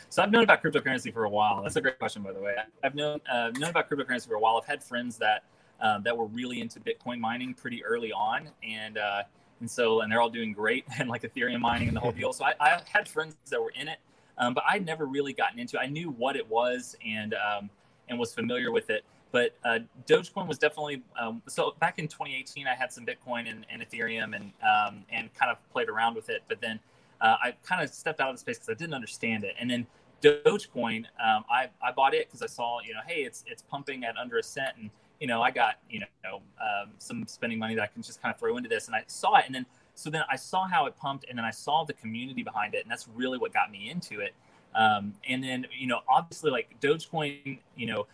[0.07, 1.61] So I've known about cryptocurrency for a while.
[1.61, 2.55] That's a great question, by the way.
[2.81, 4.57] I've known uh, known about cryptocurrency for a while.
[4.57, 5.43] I've had friends that
[5.81, 9.23] uh, that were really into Bitcoin mining pretty early on, and uh,
[9.59, 12.33] and so and they're all doing great and like Ethereum mining and the whole deal.
[12.33, 13.99] So I, I had friends that were in it,
[14.37, 15.77] um, but I'd never really gotten into.
[15.77, 15.81] it.
[15.81, 17.69] I knew what it was and um,
[18.07, 19.03] and was familiar with it.
[19.31, 21.75] But uh, Dogecoin was definitely um, so.
[21.79, 25.57] Back in 2018, I had some Bitcoin and, and Ethereum and um, and kind of
[25.71, 26.41] played around with it.
[26.47, 26.79] But then
[27.21, 29.53] uh, I kind of stepped out of the space because I didn't understand it.
[29.59, 29.85] And then
[30.21, 34.03] Dogecoin, um, I, I bought it because I saw you know, hey, it's it's pumping
[34.03, 34.89] at under a cent, and
[35.19, 38.33] you know, I got you know um, some spending money that I can just kind
[38.33, 40.85] of throw into this, and I saw it, and then so then I saw how
[40.85, 43.71] it pumped, and then I saw the community behind it, and that's really what got
[43.71, 44.33] me into it.
[44.75, 48.07] Um, and then you know, obviously, like Dogecoin, you know,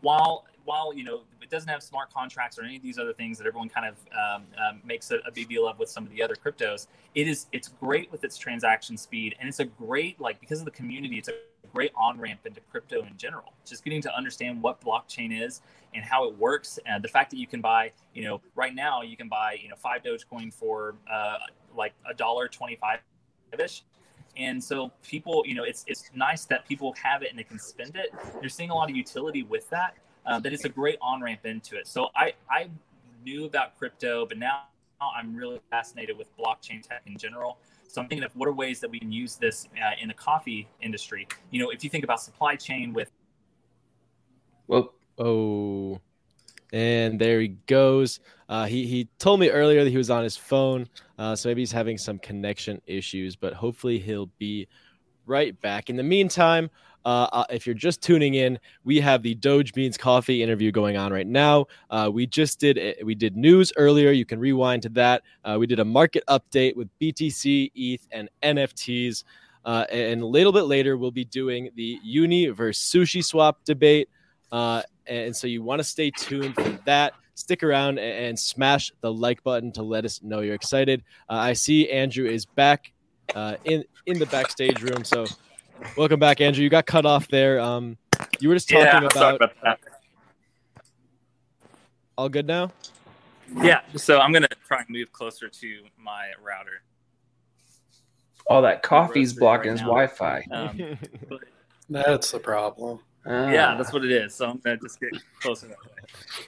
[0.00, 3.38] while while you know it doesn't have smart contracts or any of these other things
[3.38, 6.10] that everyone kind of um, um, makes a, a, big deal of with some of
[6.10, 10.20] the other cryptos, it is it's great with its transaction speed, and it's a great
[10.20, 11.32] like because of the community, it's a
[11.72, 13.54] great on ramp into crypto in general.
[13.64, 15.62] Just getting to understand what blockchain is
[15.94, 19.00] and how it works, and the fact that you can buy, you know, right now
[19.00, 21.38] you can buy you know five Dogecoin for uh,
[21.74, 22.98] like a dollar twenty five
[23.58, 23.84] ish
[24.36, 27.58] and so people you know it's it's nice that people have it and they can
[27.58, 28.10] spend it.
[28.42, 29.96] You're seeing a lot of utility with that
[30.28, 31.88] uh, that it's a great on ramp into it.
[31.88, 32.68] So I, I
[33.24, 34.64] knew about crypto, but now
[35.00, 37.58] I'm really fascinated with blockchain tech in general.
[37.88, 40.14] So I'm thinking of what are ways that we can use this uh, in the
[40.14, 41.26] coffee industry.
[41.50, 43.10] You know, if you think about supply chain with.
[44.66, 45.98] Well, oh,
[46.72, 48.20] and there he goes.
[48.50, 50.86] Uh, he he told me earlier that he was on his phone,
[51.18, 54.68] uh, so maybe he's having some connection issues, but hopefully he'll be
[55.24, 55.88] right back.
[55.88, 56.68] In the meantime,
[57.04, 60.96] uh, uh, if you're just tuning in, we have the Doge Beans Coffee interview going
[60.96, 61.66] on right now.
[61.90, 64.10] Uh, we just did eh, we did news earlier.
[64.10, 65.22] You can rewind to that.
[65.44, 69.24] Uh, we did a market update with BTC, ETH, and NFTs.
[69.64, 74.08] Uh, and a little bit later, we'll be doing the Uni versus Sushi Swap debate.
[74.50, 77.14] Uh, and so you want to stay tuned for that.
[77.34, 81.04] Stick around and, smash the like button to let us know you're excited.
[81.28, 82.92] I see Andrew is back
[83.64, 85.26] in in the backstage room, so
[85.96, 86.62] Welcome back, Andrew.
[86.62, 87.60] You got cut off there.
[87.60, 87.96] Um,
[88.40, 89.36] you were just talking yeah, about.
[89.36, 89.80] about that.
[92.16, 92.72] All good now?
[93.62, 93.80] Yeah.
[93.96, 96.82] So I'm gonna try and move closer to my router.
[98.48, 100.46] All that coffee's blocking right his Wi-Fi.
[100.50, 100.98] Um,
[101.90, 103.00] that's the problem.
[103.26, 103.50] Ah.
[103.50, 104.34] Yeah, that's what it is.
[104.34, 105.10] So I'm gonna just get
[105.40, 105.92] closer that way.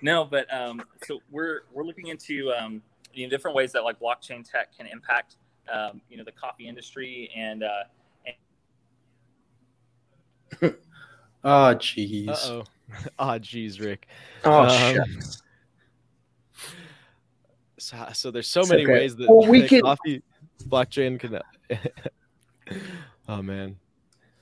[0.03, 4.01] No, but um, so we're we're looking into um, you know different ways that like
[4.01, 5.37] blockchain tech can impact
[5.73, 7.85] um, you know the coffee industry and uh,
[10.62, 10.68] oh,
[11.44, 12.28] jeez.
[12.46, 12.64] oh.
[13.18, 14.08] oh, jeez, Rick.
[14.44, 15.20] Oh, um,
[17.78, 18.92] so, so, there's so it's many okay.
[18.92, 19.82] ways that well, we can...
[19.82, 20.22] coffee
[20.68, 21.40] blockchain can.
[23.28, 23.76] oh man.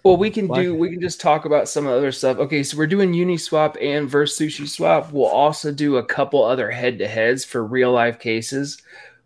[0.05, 0.75] Well, we can do.
[0.75, 2.39] We can just talk about some other stuff.
[2.39, 5.13] Okay, so we're doing Uniswap and versus Sushi Swap.
[5.13, 8.81] We'll also do a couple other head to heads for real life cases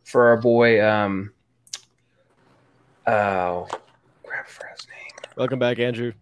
[0.05, 0.85] for our boy.
[0.85, 1.33] Um.
[3.07, 3.69] Oh,
[4.25, 5.31] crap for his name.
[5.37, 6.13] Welcome back, Andrew.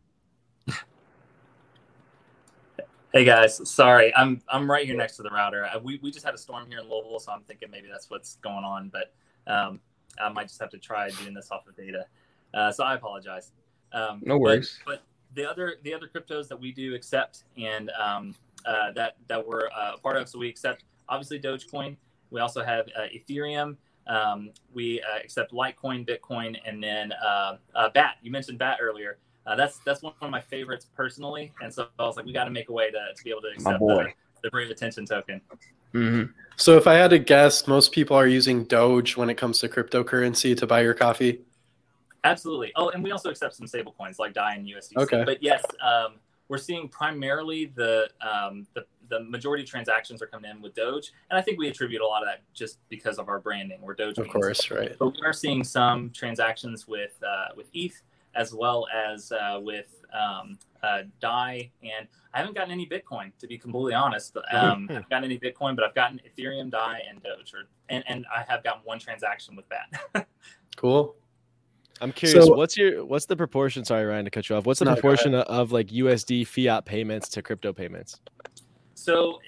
[3.12, 5.64] Hey guys, sorry, I'm I'm right here next to the router.
[5.64, 8.08] Uh, we, we just had a storm here in Louisville, so I'm thinking maybe that's
[8.08, 8.88] what's going on.
[8.88, 9.12] But
[9.52, 9.80] um,
[10.22, 12.06] I might just have to try doing this off of data.
[12.54, 13.50] Uh, so I apologize.
[13.92, 14.78] Um, no worries.
[14.86, 15.02] But,
[15.34, 18.32] but, the other the other cryptos that we do accept and um,
[18.64, 21.96] uh, that that we're uh, a part of, so we accept obviously Dogecoin.
[22.30, 23.76] We also have uh, Ethereum.
[24.06, 27.12] Um, we uh, accept Litecoin, Bitcoin, and then
[27.92, 28.18] BAT.
[28.22, 29.18] You mentioned BAT earlier.
[29.46, 32.44] Uh, that's that's one of my favorites personally, and so I was like, we got
[32.44, 34.09] to make a way to, to be able to accept the,
[34.42, 35.40] the brave attention token.
[35.94, 36.31] Mm-hmm.
[36.57, 39.68] So if I had to guess, most people are using Doge when it comes to
[39.68, 41.40] cryptocurrency to buy your coffee.
[42.22, 42.70] Absolutely.
[42.76, 44.96] Oh, and we also accept some stable coins like DAI and USDC.
[44.98, 45.24] Okay.
[45.24, 46.16] But yes, um,
[46.48, 51.12] we're seeing primarily the, um, the the majority of transactions are coming in with Doge,
[51.31, 53.81] and I think we attribute a lot of that just because of our branding.
[53.83, 54.16] We're Doge.
[54.18, 54.96] Of course, right.
[54.98, 58.00] But we are seeing some transactions with uh, with ETH
[58.34, 63.46] as well as uh, with um, uh, DAI, and I haven't gotten any Bitcoin to
[63.46, 64.36] be completely honest.
[64.36, 64.42] Um,
[64.90, 68.26] I haven't gotten any Bitcoin, but I've gotten Ethereum, DAI, and Doge, or, and and
[68.34, 70.26] I have gotten one transaction with that.
[70.76, 71.16] cool.
[72.02, 73.84] I'm curious, so, what's your what's the proportion?
[73.84, 74.64] Sorry, Ryan, to cut you off.
[74.64, 78.20] What's the no, proportion of, of like USD fiat payments to crypto payments?
[78.94, 79.40] So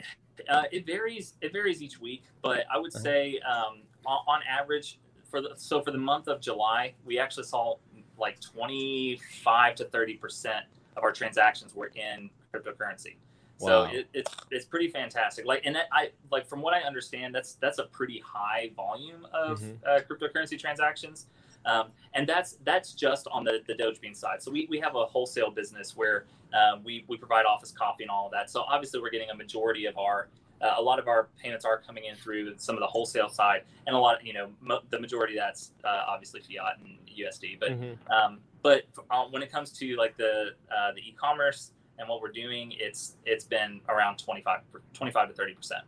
[0.49, 1.35] uh, it varies.
[1.41, 3.03] It varies each week, but I would uh-huh.
[3.03, 4.99] say um, on, on, average
[5.31, 7.77] for the so for the month of July, we actually saw
[8.19, 10.65] like 25 to 30 percent
[10.97, 13.17] of our transactions were in cryptocurrency.
[13.59, 13.87] Wow.
[13.87, 15.47] So it, it's it's pretty fantastic.
[15.47, 19.61] Like and I like from what I understand, that's that's a pretty high volume of
[19.61, 19.73] mm-hmm.
[19.87, 21.27] uh, cryptocurrency transactions.
[21.65, 24.43] Um, and that's that's just on the, the Dogebean side.
[24.43, 28.11] So we, we have a wholesale business where um, we, we provide office coffee and
[28.11, 28.51] all of that.
[28.51, 30.29] So obviously we're getting a majority of our
[30.63, 33.63] uh, a lot of our payments are coming in through some of the wholesale side,
[33.87, 36.99] and a lot, of, you know, mo- the majority of that's uh, obviously fiat and
[37.09, 37.59] USD.
[37.59, 38.13] But mm-hmm.
[38.13, 42.33] um, but uh, when it comes to like the uh, the e-commerce and what we're
[42.33, 44.61] doing, it's it's been around 25,
[44.95, 45.83] 25 to thirty percent.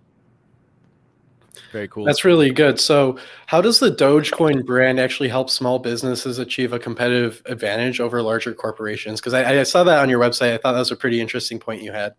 [1.70, 2.04] Very cool.
[2.04, 2.80] That's really good.
[2.80, 8.20] So, how does the Dogecoin brand actually help small businesses achieve a competitive advantage over
[8.22, 9.20] larger corporations?
[9.20, 10.52] Because I, I, saw that on your website.
[10.52, 12.14] I thought that was a pretty interesting point you had.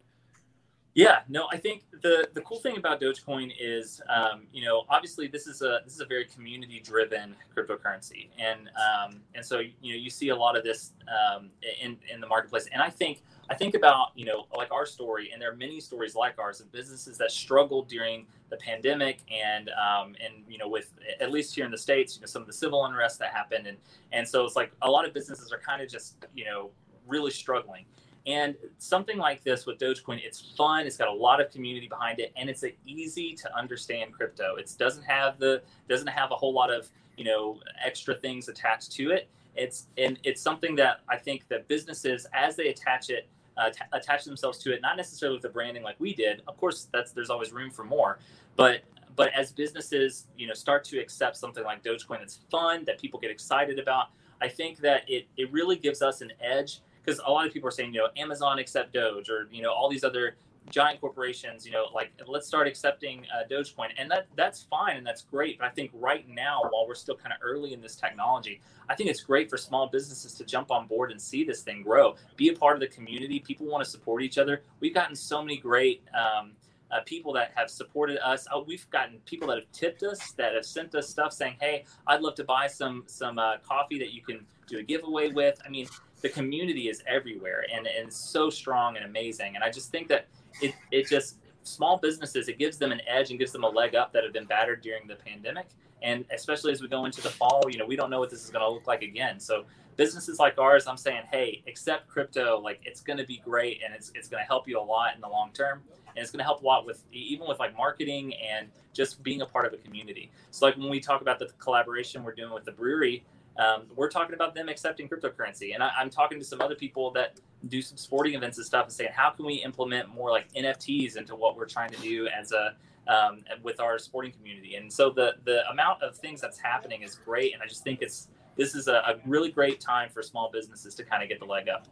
[0.96, 5.28] Yeah, no, I think the the cool thing about Dogecoin is, um, you know, obviously
[5.28, 9.94] this is a this is a very community driven cryptocurrency, and um, and so you
[9.94, 11.50] know you see a lot of this um,
[11.84, 15.32] in in the marketplace, and I think I think about you know like our story,
[15.34, 19.70] and there are many stories like ours of businesses that struggled during the pandemic, and
[19.72, 22.48] um, and you know with at least here in the states, you know some of
[22.48, 23.78] the civil unrest that happened, and
[24.14, 26.72] and so it's like a lot of businesses are kind of just you know
[27.06, 27.84] really struggling.
[28.26, 30.88] And something like this with Dogecoin, it's fun.
[30.88, 34.56] It's got a lot of community behind it, and it's an easy to understand crypto.
[34.56, 38.92] It doesn't have the doesn't have a whole lot of you know extra things attached
[38.94, 39.30] to it.
[39.56, 43.82] It's and it's something that I think that businesses, as they attach it, uh, t-
[43.94, 46.42] attach themselves to it, not necessarily with the branding like we did.
[46.48, 48.18] Of course, that's there's always room for more,
[48.56, 48.82] but
[49.16, 53.20] but as businesses, you know, start to accept something like Dogecoin that's fun, that people
[53.20, 54.08] get excited about,
[54.42, 57.68] I think that it it really gives us an edge because a lot of people
[57.68, 60.36] are saying, you know, Amazon accept Doge or you know all these other
[60.70, 65.06] giant corporations, you know, like let's start accepting uh, Dogecoin, and that that's fine and
[65.06, 65.60] that's great.
[65.60, 68.96] But I think right now, while we're still kind of early in this technology, I
[68.96, 72.16] think it's great for small businesses to jump on board and see this thing grow,
[72.36, 73.40] be a part of the community.
[73.40, 74.64] People want to support each other.
[74.80, 76.04] We've gotten so many great.
[76.14, 76.54] Um,
[76.92, 78.48] uh, people that have supported us.
[78.54, 81.84] Uh, we've gotten people that have tipped us, that have sent us stuff saying, "Hey,
[82.08, 85.60] I'd love to buy some some uh, coffee that you can do a giveaway with."
[85.66, 85.88] I mean,
[86.26, 89.54] the community is everywhere and and so strong and amazing.
[89.54, 90.26] And I just think that
[90.60, 93.94] it it just small businesses it gives them an edge and gives them a leg
[93.94, 95.68] up that have been battered during the pandemic.
[96.02, 98.44] And especially as we go into the fall you know we don't know what this
[98.44, 99.40] is going to look like again.
[99.40, 99.66] So
[99.98, 102.60] businesses like ours i'm saying hey accept crypto.
[102.60, 105.14] Like it's going to be great and it's, it's going to help you a lot
[105.14, 105.84] in the long term.
[106.08, 109.42] And it's going to help a lot with even with like marketing and just being
[109.42, 110.32] a part of a community.
[110.50, 113.24] So like when we talk about the collaboration we're doing with the brewery
[113.58, 117.12] um, we're talking about them accepting cryptocurrency and I, i'm talking to some other people
[117.12, 120.52] that do some sporting events and stuff and saying how can we implement more like
[120.54, 122.76] NFTs into what we're trying to do as a
[123.08, 124.76] um, with our sporting community.
[124.76, 128.02] And so the the amount of things that's happening is great, and I just think
[128.02, 131.40] it's this is a, a really great time for small businesses to kind of get
[131.40, 131.88] the leg up.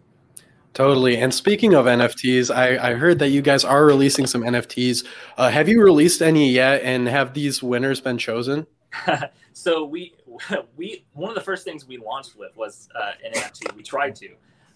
[0.73, 1.17] Totally.
[1.17, 5.05] And speaking of NFTs, I, I heard that you guys are releasing some NFTs.
[5.37, 6.81] Uh, have you released any yet?
[6.81, 8.65] And have these winners been chosen?
[9.53, 10.13] so we
[10.77, 13.75] we one of the first things we launched with was uh, an NFT.
[13.75, 14.29] We tried to.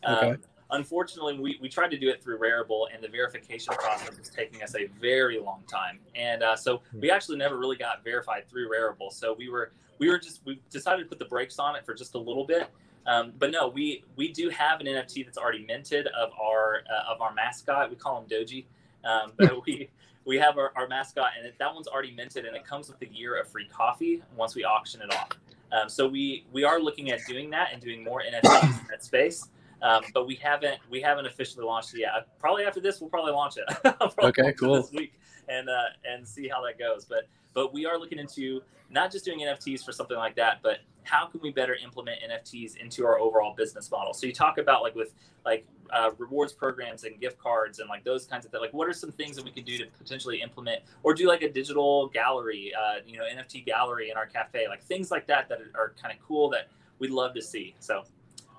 [0.03, 0.37] Um, okay
[0.71, 4.61] unfortunately, we, we tried to do it through Rarible, and the verification process was taking
[4.63, 5.99] us a very long time.
[6.15, 7.01] And uh, so hmm.
[7.01, 9.11] we actually never really got verified through Rarible.
[9.11, 11.93] So we were we were just we decided to put the brakes on it for
[11.93, 12.69] just a little bit.
[13.05, 17.13] Um, but no, we we do have an NFT that's already minted of our uh,
[17.13, 17.89] of our mascot.
[17.89, 18.65] We call him Doji,
[19.05, 19.89] um, but we
[20.27, 23.11] we have our, our mascot, and that one's already minted, and it comes with a
[23.13, 25.29] year of free coffee once we auction it off.
[25.71, 29.03] Um, so we we are looking at doing that and doing more NFTs in that
[29.03, 29.47] space.
[29.81, 32.11] Um, but we haven't we haven't officially launched it yet.
[32.39, 33.63] Probably after this, we'll probably launch it.
[34.21, 34.75] okay, launch cool.
[34.75, 35.13] It this week
[35.47, 37.05] and uh, and see how that goes.
[37.05, 40.79] But but we are looking into not just doing NFTs for something like that, but
[41.07, 44.13] how can we better implement NFTs into our overall business model?
[44.13, 45.13] So you talk about like with
[45.45, 48.61] like uh, rewards programs and gift cards and like those kinds of things.
[48.61, 51.41] Like, what are some things that we could do to potentially implement or do like
[51.41, 55.47] a digital gallery, uh, you know, NFT gallery in our cafe, like things like that
[55.49, 56.67] that are kind of cool that
[56.99, 57.75] we'd love to see.
[57.79, 58.03] So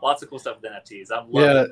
[0.03, 1.11] lots of cool stuff with NFTs.
[1.13, 1.67] I'm yeah.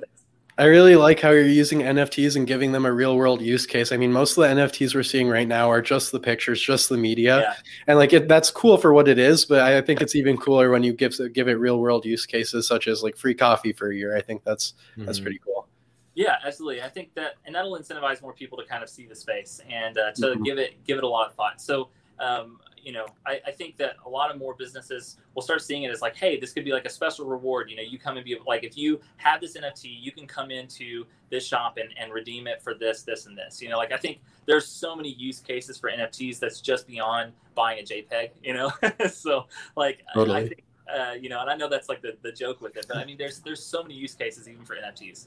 [0.58, 3.92] I really like how you're using NFTs and giving them a real world use case.
[3.92, 6.88] I mean, most of the NFTs we're seeing right now are just the pictures, just
[6.88, 7.54] the media, yeah.
[7.86, 9.44] and like it, that's cool for what it is.
[9.44, 12.66] But I think it's even cooler when you give give it real world use cases,
[12.66, 14.16] such as like free coffee for a year.
[14.16, 15.04] I think that's mm-hmm.
[15.04, 15.68] that's pretty cool.
[16.14, 16.82] Yeah, absolutely.
[16.82, 19.98] I think that, and that'll incentivize more people to kind of see the space and
[19.98, 20.42] uh, to mm-hmm.
[20.42, 21.60] give it give it a lot of thought.
[21.60, 25.60] So um, you know, I, I, think that a lot of more businesses will start
[25.60, 27.68] seeing it as like, hey, this could be like a special reward.
[27.68, 30.52] You know, you come and be like, if you have this NFT, you can come
[30.52, 33.60] into this shop and, and redeem it for this, this, and this.
[33.60, 37.32] You know, like I think there's so many use cases for NFTs that's just beyond
[37.56, 38.30] buying a JPEG.
[38.44, 38.72] You know,
[39.10, 39.46] so
[39.76, 40.36] like totally.
[40.36, 40.62] I think.
[40.88, 43.04] Uh, you know, and I know that's like the, the joke with it, but I
[43.04, 45.26] mean, there's there's so many use cases even for NFTs.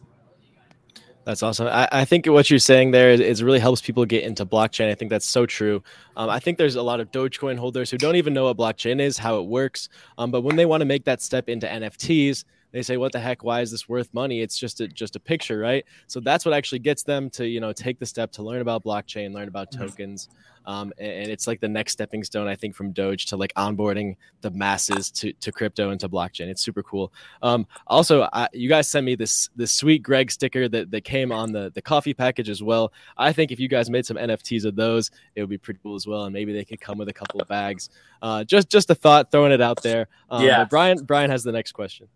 [1.30, 1.68] That's awesome.
[1.68, 4.90] I, I, think what you're saying there is, is, really helps people get into blockchain.
[4.90, 5.84] I think that's so true.
[6.18, 9.00] Um, I think there's a lot of Dogecoin holders who don't even know what blockchain
[9.00, 9.90] is, how it works.
[10.18, 13.20] Um, but when they want to make that step into NFTs, they say, "What the
[13.20, 13.44] heck?
[13.44, 14.42] Why is this worth money?
[14.42, 17.60] It's just a just a picture, right?" So that's what actually gets them to you
[17.60, 20.30] know take the step to learn about blockchain, learn about tokens.
[20.70, 23.52] Um, and, and, it's like the next stepping stone, I think, from Doge to like
[23.56, 26.48] onboarding the masses to, to crypto and to blockchain.
[26.48, 27.12] It's super cool.
[27.42, 31.32] Um, also, I, you guys sent me this this sweet Greg sticker that, that came
[31.32, 32.94] on the, the coffee package as well.
[33.18, 35.96] I think if you guys made some NFTs of those, it would be pretty cool
[35.96, 36.26] as well.
[36.26, 37.90] And maybe they could come with a couple of bags.
[38.22, 40.08] Uh, just just a thought, throwing it out there.
[40.30, 40.66] Um, yeah.
[40.66, 42.08] Brian Brian has the next question.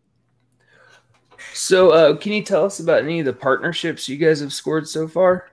[1.54, 4.88] So, uh, can you tell us about any of the partnerships you guys have scored
[4.88, 5.53] so far?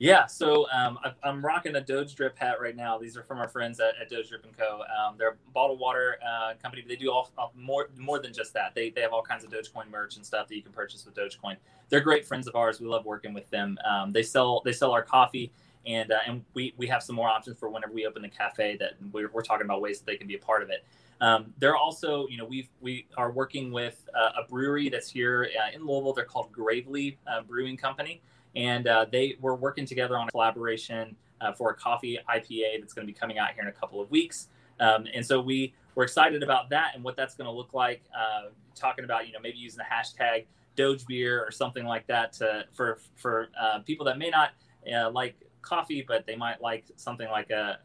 [0.00, 2.96] Yeah, so um, I'm rocking a Doge Drip hat right now.
[2.96, 4.80] These are from our friends at, at Doge Drip and Co.
[4.80, 6.80] Um, they're a bottled water uh, company.
[6.80, 8.74] But they do all, all, more more than just that.
[8.74, 11.14] They, they have all kinds of Dogecoin merch and stuff that you can purchase with
[11.14, 11.56] Dogecoin.
[11.90, 12.80] They're great friends of ours.
[12.80, 13.76] We love working with them.
[13.84, 15.52] Um, they sell they sell our coffee,
[15.84, 18.78] and uh, and we, we have some more options for whenever we open the cafe
[18.78, 20.82] that we're, we're talking about ways that they can be a part of it.
[21.20, 25.50] Um, they're also, you know, we we are working with uh, a brewery that's here
[25.62, 26.14] uh, in Louisville.
[26.14, 28.22] They're called Gravely uh, Brewing Company
[28.56, 32.92] and uh, they were working together on a collaboration uh, for a coffee IPA that's
[32.92, 34.48] going to be coming out here in a couple of weeks.
[34.78, 38.02] Um, and so we were excited about that and what that's going to look like.
[38.16, 40.46] Uh, talking about you know maybe using the hashtag
[40.76, 44.50] Doge beer or something like that to, for for uh, people that may not
[44.92, 47.78] uh, like coffee, but they might like something like a,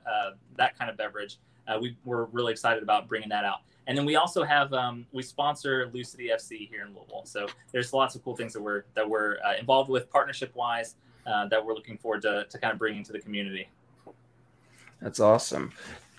[0.58, 1.38] that kind of beverage.
[1.68, 3.60] Uh, we were really excited about bringing that out.
[3.88, 7.26] And then we also have um, we sponsor LouCity FC here in Louisville.
[7.26, 10.96] So there's lots of cool things that we're that we're uh, involved with partnership wise
[11.28, 13.70] uh, that we're looking forward to to kind of bringing to the community.
[15.02, 15.72] That's awesome.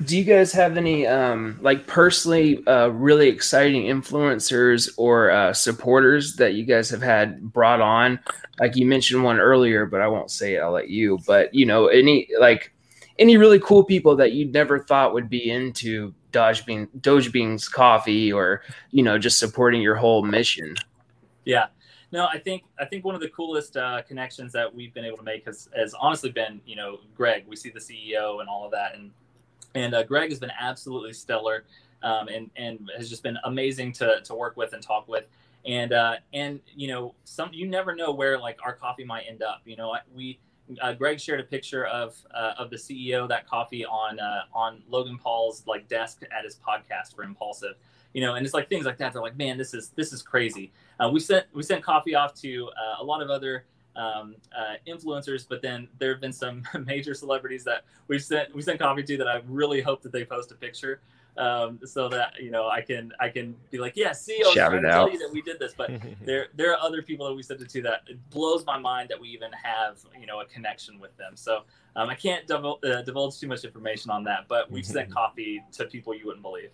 [0.04, 6.36] Do you guys have any um, like personally uh, really exciting influencers or uh, supporters
[6.36, 8.20] that you guys have had brought on?
[8.60, 10.60] Like you mentioned one earlier, but I won't say it.
[10.60, 11.18] I'll let you.
[11.26, 12.74] But you know, any like
[13.18, 17.68] any really cool people that you'd never thought would be into Doge Bean Doge Beans
[17.68, 20.74] coffee or you know just supporting your whole mission.
[21.44, 21.66] Yeah.
[22.12, 25.16] No, I think I think one of the coolest uh, connections that we've been able
[25.18, 27.44] to make has, has honestly been you know Greg.
[27.48, 29.10] We see the CEO and all of that, and
[29.74, 31.64] and uh, Greg has been absolutely stellar,
[32.02, 35.24] um, and and has just been amazing to to work with and talk with,
[35.66, 39.42] and uh, and you know some you never know where like our coffee might end
[39.42, 39.62] up.
[39.64, 40.38] You know we
[40.80, 44.82] uh, Greg shared a picture of uh, of the CEO that coffee on uh, on
[44.88, 47.76] Logan Paul's like desk at his podcast for Impaulsive,
[48.12, 49.12] you know, and it's like things like that.
[49.12, 50.72] They're like, man, this is this is crazy.
[50.98, 53.64] Uh, we sent we sent coffee off to uh, a lot of other
[53.94, 58.62] um, uh, influencers, but then there have been some major celebrities that we sent we
[58.62, 61.00] sent coffee to that I really hope that they post a picture
[61.38, 64.54] um, so that you know I can I can be like, yeah, see, I was
[64.54, 65.06] Shout trying to out.
[65.06, 65.90] tell you that we did this, but
[66.24, 69.08] there there are other people that we sent it to that it blows my mind
[69.10, 71.32] that we even have you know a connection with them.
[71.34, 71.62] So
[71.94, 75.62] um, I can't divul- uh, divulge too much information on that, but we've sent coffee
[75.72, 76.70] to people you wouldn't believe.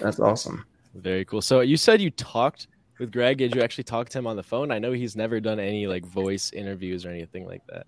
[0.00, 0.64] That's awesome.
[0.94, 1.42] Very cool.
[1.42, 3.38] So you said you talked with Greg.
[3.38, 4.70] Did you actually talk to him on the phone?
[4.70, 7.86] I know he's never done any like voice interviews or anything like that.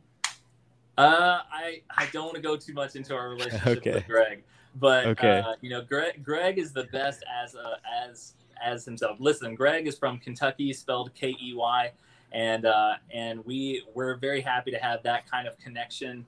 [0.98, 3.94] Uh, I I don't want to go too much into our relationship okay.
[3.94, 4.44] with Greg.
[4.76, 5.40] But okay.
[5.40, 9.16] uh, you know, Greg, Greg is the best as a, as as himself.
[9.18, 11.90] Listen, Greg is from Kentucky, spelled K E Y,
[12.32, 16.24] and uh, and we we're very happy to have that kind of connection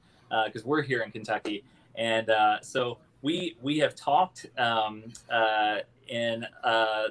[0.46, 1.62] because uh, we're here in Kentucky,
[1.94, 5.78] and uh, so we we have talked um, uh,
[6.08, 7.04] in uh,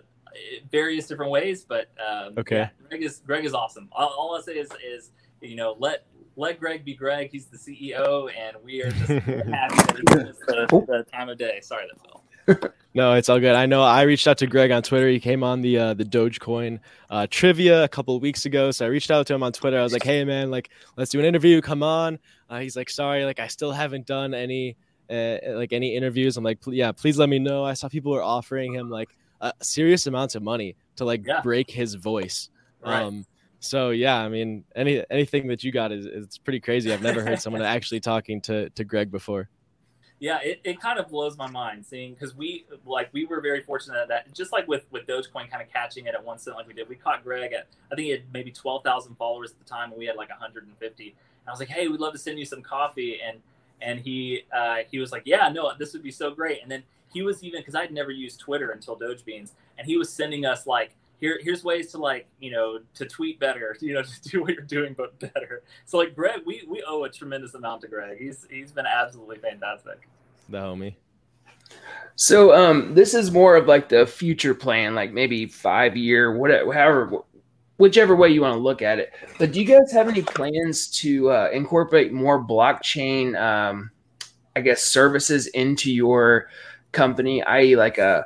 [0.72, 1.64] various different ways.
[1.64, 3.90] But um, okay, yeah, Greg is Greg is awesome.
[3.94, 6.06] All, all I say is is you know let
[6.36, 7.30] let Greg be Greg.
[7.32, 9.76] He's the CEO, and we are just happy
[10.06, 11.60] that he's the, the time of day.
[11.62, 12.24] Sorry, that fell.
[12.96, 13.54] no, it's all good.
[13.56, 15.08] I know I reached out to Greg on Twitter.
[15.08, 16.80] He came on the uh, the Dogecoin
[17.10, 19.80] uh, trivia a couple of weeks ago, so I reached out to him on Twitter.
[19.80, 21.62] I was like, "Hey, man, like, let's do an interview.
[21.62, 22.18] Come on."
[22.50, 24.76] Uh, he's like, "Sorry, like, I still haven't done any
[25.10, 28.24] uh, like any interviews." I'm like, "Yeah, please let me know." I saw people were
[28.24, 29.10] offering him like
[29.40, 31.42] uh, serious amounts of money to like Yeah.
[31.42, 32.50] break his voice.
[32.84, 33.04] Right.
[33.04, 33.26] Um,
[33.62, 36.92] so yeah, I mean, any anything that you got is it's pretty crazy.
[36.92, 39.50] I've never heard someone actually talking to to Greg before.
[40.20, 43.62] Yeah, it, it kind of blows my mind seeing because we like we were very
[43.62, 46.68] fortunate that just like with with Dogecoin kind of catching it at one cent like
[46.68, 49.60] we did, we caught Greg at I think he had maybe twelve thousand followers at
[49.60, 51.10] the time, and we had like hundred and fifty.
[51.10, 53.40] And I was like, hey, we'd love to send you some coffee, and
[53.80, 56.64] and he uh, he was like, yeah, no, this would be so great.
[56.64, 56.82] And then
[57.14, 60.46] he was even because I'd never used Twitter until Doge Beans, and he was sending
[60.48, 60.96] us like.
[61.22, 64.54] Here, here's ways to like you know to tweet better you know to do what
[64.54, 68.18] you're doing but better so like greg we, we owe a tremendous amount to greg
[68.18, 70.08] he's he's been absolutely fantastic
[70.50, 70.96] The homie.
[72.16, 76.74] So um, this is more of like the future plan, like maybe five year, whatever,
[76.74, 77.12] however,
[77.78, 79.14] whichever way you want to look at it.
[79.40, 83.92] But do you guys have any plans to uh, incorporate more blockchain, um,
[84.56, 86.50] I guess, services into your
[86.92, 88.26] company, i.e., like a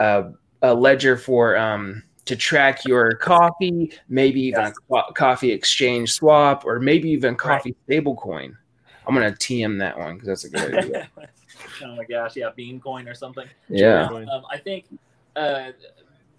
[0.00, 4.76] a, a ledger for um, to track your coffee, maybe even Yes.
[4.76, 8.56] a co- coffee exchange swap, or maybe even coffee stablecoin?
[9.06, 11.08] I'm gonna TM that one because that's a good idea.
[11.84, 13.48] oh my gosh, yeah, Beancoin or something.
[13.68, 14.04] Yeah.
[14.04, 14.84] Um, I think,
[15.34, 15.72] uh,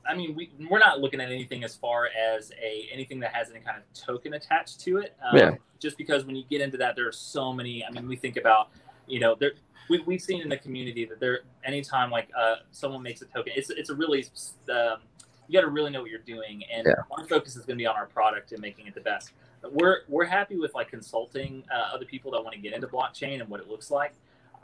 [0.07, 3.49] I mean, we we're not looking at anything as far as a anything that has
[3.49, 5.15] any kind of token attached to it.
[5.23, 5.55] Um, Yeah.
[5.79, 7.83] Just because when you get into that, there are so many.
[7.83, 8.69] I mean, we think about,
[9.07, 9.51] you know, there.
[9.89, 13.51] We, we've seen in the community that there, anytime like uh, someone makes a token,
[13.53, 14.25] it's it's a really,
[14.71, 14.99] um,
[15.47, 16.93] you got to really know what you're doing, and Yeah.
[17.11, 19.31] our focus is going to be on our product and making it the best.
[19.71, 23.39] We're we're happy with like consulting uh, other people that want to get into blockchain
[23.41, 24.13] and what it looks like.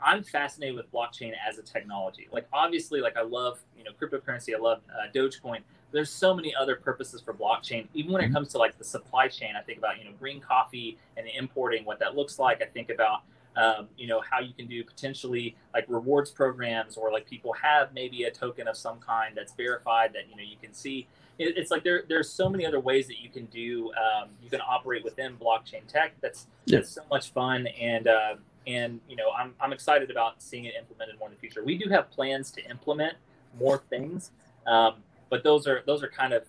[0.02, 2.28] I'm fascinated with blockchain as a technology.
[2.32, 4.54] Like obviously, like I love you know cryptocurrency.
[4.54, 5.60] I love uh, Dogecoin.
[5.92, 7.88] There's so many other purposes for blockchain.
[7.94, 10.40] Even when it comes to like the supply chain, I think about you know green
[10.40, 12.62] coffee and importing what that looks like.
[12.62, 13.22] I think about
[13.56, 17.92] um, you know how you can do potentially like rewards programs or like people have
[17.92, 21.06] maybe a token of some kind that's verified that you know you can see.
[21.38, 23.92] It, it's like there there's so many other ways that you can do.
[23.94, 26.12] Um, you can operate within blockchain tech.
[26.20, 26.78] That's Yeah.
[26.78, 28.08] that's so much fun and.
[28.08, 28.34] Uh,
[28.66, 31.78] and you know I'm, I'm excited about seeing it implemented more in the future we
[31.78, 33.14] do have plans to implement
[33.58, 34.32] more things
[34.66, 34.96] um,
[35.30, 36.44] but those are those are kind of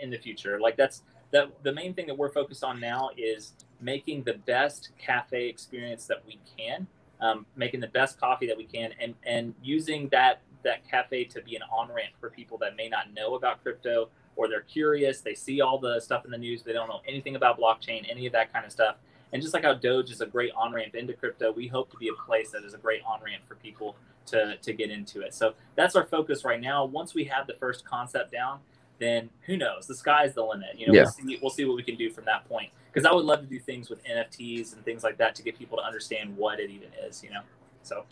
[0.00, 3.54] in the future like that's the, the main thing that we're focused on now is
[3.80, 6.86] making the best cafe experience that we can
[7.20, 11.40] um, making the best coffee that we can and and using that that cafe to
[11.42, 15.34] be an on-ramp for people that may not know about crypto or they're curious they
[15.34, 18.32] see all the stuff in the news they don't know anything about blockchain any of
[18.32, 18.96] that kind of stuff
[19.32, 21.96] and just like how Doge is a great on ramp into crypto, we hope to
[21.96, 25.20] be a place that is a great on ramp for people to, to get into
[25.20, 25.34] it.
[25.34, 26.84] So that's our focus right now.
[26.84, 28.60] Once we have the first concept down,
[28.98, 29.86] then who knows?
[29.86, 30.70] The sky's the limit.
[30.76, 31.02] You know, Yeah.
[31.02, 32.70] we'll see we'll see what we can do from that point.
[32.92, 35.58] Because I would love to do things with NFTs and things like that to get
[35.58, 37.22] people to understand what it even is.
[37.22, 37.40] You know,
[37.82, 38.04] so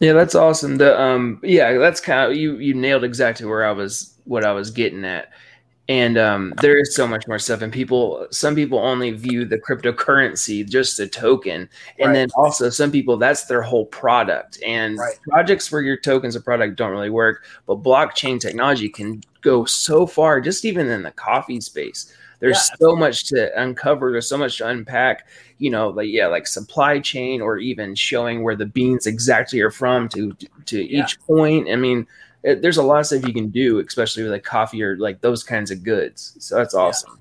[0.00, 0.76] Yeah, that's awesome.
[0.76, 4.52] The um yeah, that's kind of you you nailed exactly where I was what I
[4.52, 5.30] was getting at.
[5.88, 9.58] And um there is so much more stuff and people some people only view the
[9.58, 11.68] cryptocurrency just a token.
[11.98, 12.12] And Right.
[12.14, 14.58] then also some people that's their whole product.
[14.66, 15.18] And Right.
[15.28, 20.06] projects where your tokens a product don't really work, but blockchain technology can go so
[20.06, 22.10] far just even in the coffee space.
[22.40, 25.26] There's Yeah, so much to uncover, there's so much to unpack
[25.58, 29.70] you know, like yeah, like supply chain or even showing where the beans exactly are
[29.70, 30.32] from to
[30.66, 31.02] to Yeah.
[31.04, 31.68] each point.
[31.70, 32.06] I mean,
[32.44, 35.20] it, there's a lot of stuff you can do, especially with like coffee or like
[35.22, 36.36] those kinds of goods.
[36.38, 37.18] So that's awesome.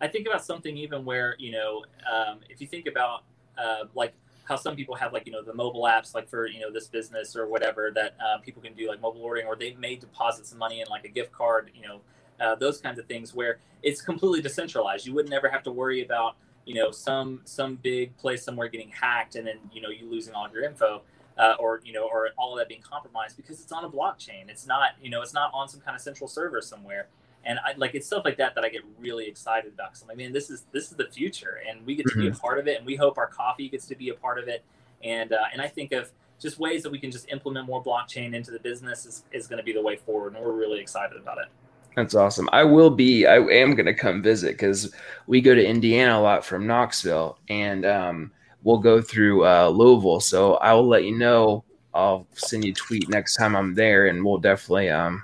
[0.00, 3.24] I think about something even where you know, um, if you think about
[3.58, 4.12] uh, like
[4.44, 6.86] how some people have like you know the mobile apps like for you know this
[6.86, 10.46] business or whatever that uh, people can do like mobile ordering or they may deposit
[10.46, 12.00] some money in like a gift card, you know,
[12.38, 15.06] uh, those kinds of things where it's completely decentralized.
[15.06, 18.90] You would never have to worry about you know some some big place somewhere getting
[18.90, 21.00] hacked and then you know you losing all your info.
[21.38, 24.48] Uh, or you know, or all of that being compromised because it's on a blockchain.
[24.48, 27.08] It's not, you know, it's not on some kind of central server somewhere
[27.46, 30.08] and I like it's stuff like that that I get really excited about because I'm
[30.08, 32.58] like, man, this is this is the future, and we get to be a part
[32.58, 34.64] of it, and we hope our coffee gets to be a part of it,
[35.02, 36.10] and uh, and I think of
[36.40, 39.56] just ways that we can just implement more blockchain into the business is, is going
[39.56, 41.46] to be the way forward, and we're really excited about it.
[41.94, 42.48] That's awesome.
[42.52, 43.26] I will be.
[43.26, 44.92] I am going to come visit because
[45.26, 48.32] we go to Indiana a lot from Knoxville, and um,
[48.62, 50.20] we'll go through uh, Louisville.
[50.20, 51.64] So I will let you know.
[51.94, 54.90] I'll send you a tweet next time I'm there, and we'll definitely.
[54.90, 55.22] Um,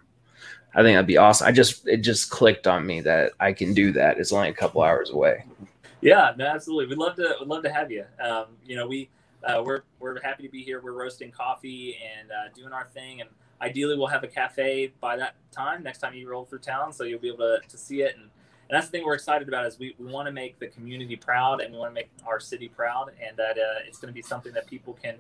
[0.74, 1.47] I think that'd be awesome.
[1.47, 4.18] I just it just clicked on me that I can do that.
[4.18, 5.45] It's only a couple hours away.
[6.01, 6.87] Yeah, no, absolutely.
[6.87, 7.37] We'd love to.
[7.41, 8.07] We'd love to have you.
[8.18, 9.11] Um, you know, we
[9.45, 10.80] uh, we're we're happy to be here.
[10.80, 13.28] We're roasting coffee and uh, doing our thing, and
[13.61, 15.83] ideally we'll have a cafe by that time.
[15.83, 18.16] Next time you roll through town, so you'll be able to, to see it.
[18.16, 18.30] And,
[18.73, 21.14] and that's the thing we're excited about is we, we want to make the community
[21.14, 24.14] proud and we want to make our city proud, and that uh, it's going to
[24.14, 25.16] be something that people can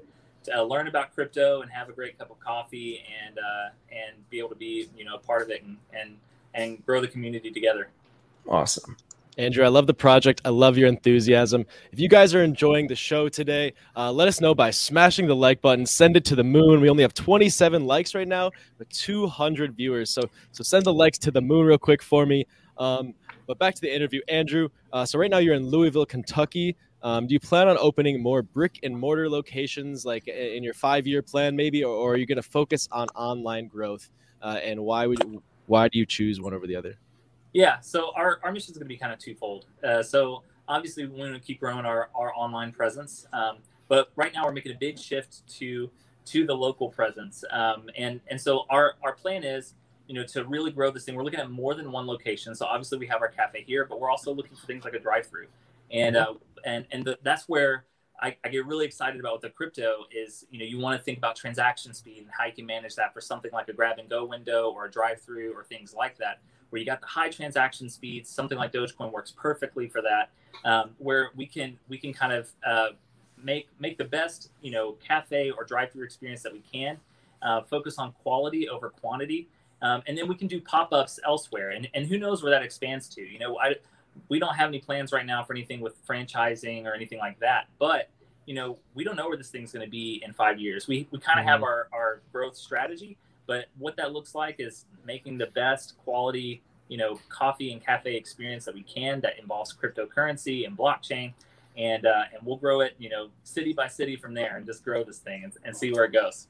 [0.56, 4.38] uh, learn about crypto and have a great cup of coffee and uh, and be
[4.38, 6.16] able to be you know part of it and and
[6.54, 7.88] and grow the community together.
[8.48, 8.96] Awesome.
[9.36, 10.40] Andrew, I love the project.
[10.46, 11.66] I love your enthusiasm.
[11.90, 15.36] If you guys are enjoying the show today, uh, let us know by smashing the
[15.36, 15.84] like button.
[15.84, 16.80] Send it to the moon.
[16.80, 20.08] We only have 27 likes right now, but 200 viewers.
[20.08, 20.22] So,
[20.52, 22.46] so send the likes to the moon real quick for me.
[22.76, 23.14] Um,
[23.46, 24.68] but back to the interview, Andrew.
[24.92, 26.76] Uh, so right now you're in Louisville, Kentucky.
[27.02, 31.22] Um, do you plan on opening more brick and mortar locations, like in your five-year
[31.22, 34.10] plan, maybe, or, or are you going to focus on online growth?
[34.40, 36.94] Uh, and why would you, why do you choose one over the other?
[37.52, 39.66] Yeah, so our, our mission is going to be kind of twofold.
[39.82, 44.32] Uh, so obviously, we want to keep growing our, our online presence, um, but right
[44.32, 45.90] now we're making a big shift to
[46.24, 49.74] to the local presence, um, and and so our our plan is
[50.06, 51.14] you know to really grow this thing.
[51.14, 52.54] We're looking at more than one location.
[52.54, 54.98] So obviously, we have our cafe here, but we're also looking for things like a
[54.98, 55.46] drive-through,
[55.90, 56.34] and uh,
[56.64, 57.84] and and the, that's where
[58.22, 61.04] I, I, get really excited about with the crypto is you know you want to
[61.04, 63.98] think about transaction speed and how you can manage that for something like a grab
[63.98, 66.38] and go window or a drive through or things like that
[66.70, 70.30] where you got the high transaction speeds something like dogecoin works perfectly for that
[70.64, 72.88] um, where we can we can kind of uh,
[73.42, 76.98] make make the best you know cafe or drive through experience that we can
[77.42, 79.48] uh, focus on quality over quantity
[79.82, 83.08] um, and then we can do pop-ups elsewhere and, and who knows where that expands
[83.08, 83.74] to you know I,
[84.28, 87.66] we don't have any plans right now for anything with franchising or anything like that.
[87.78, 88.08] But
[88.46, 90.88] you know, we don't know where this thing's going to be in five years.
[90.88, 91.52] We we kind of mm-hmm.
[91.52, 93.16] have our our growth strategy,
[93.46, 98.16] but what that looks like is making the best quality you know coffee and cafe
[98.16, 101.32] experience that we can that involves cryptocurrency and blockchain
[101.76, 104.84] and uh, and we'll grow it you know city by city from there and just
[104.84, 106.48] grow this thing and, and see where it goes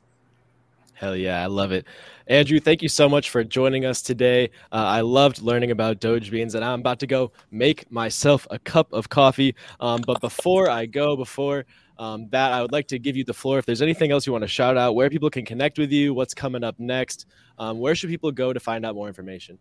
[0.95, 1.87] Hell yeah, I love it.
[2.27, 4.51] Andrew, thank you so much for joining us today.
[4.71, 8.59] Uh, I loved learning about Doge beans, and I'm about to go make myself a
[8.59, 9.55] cup of coffee.
[9.81, 11.65] Um, but before I go, before
[11.99, 13.59] um, that, I would like to give you the floor.
[13.59, 16.15] If there's anything else you want to shout out, where people can connect with you,
[16.15, 17.27] what's coming up next,
[17.59, 19.59] um, where should people go to find out more information?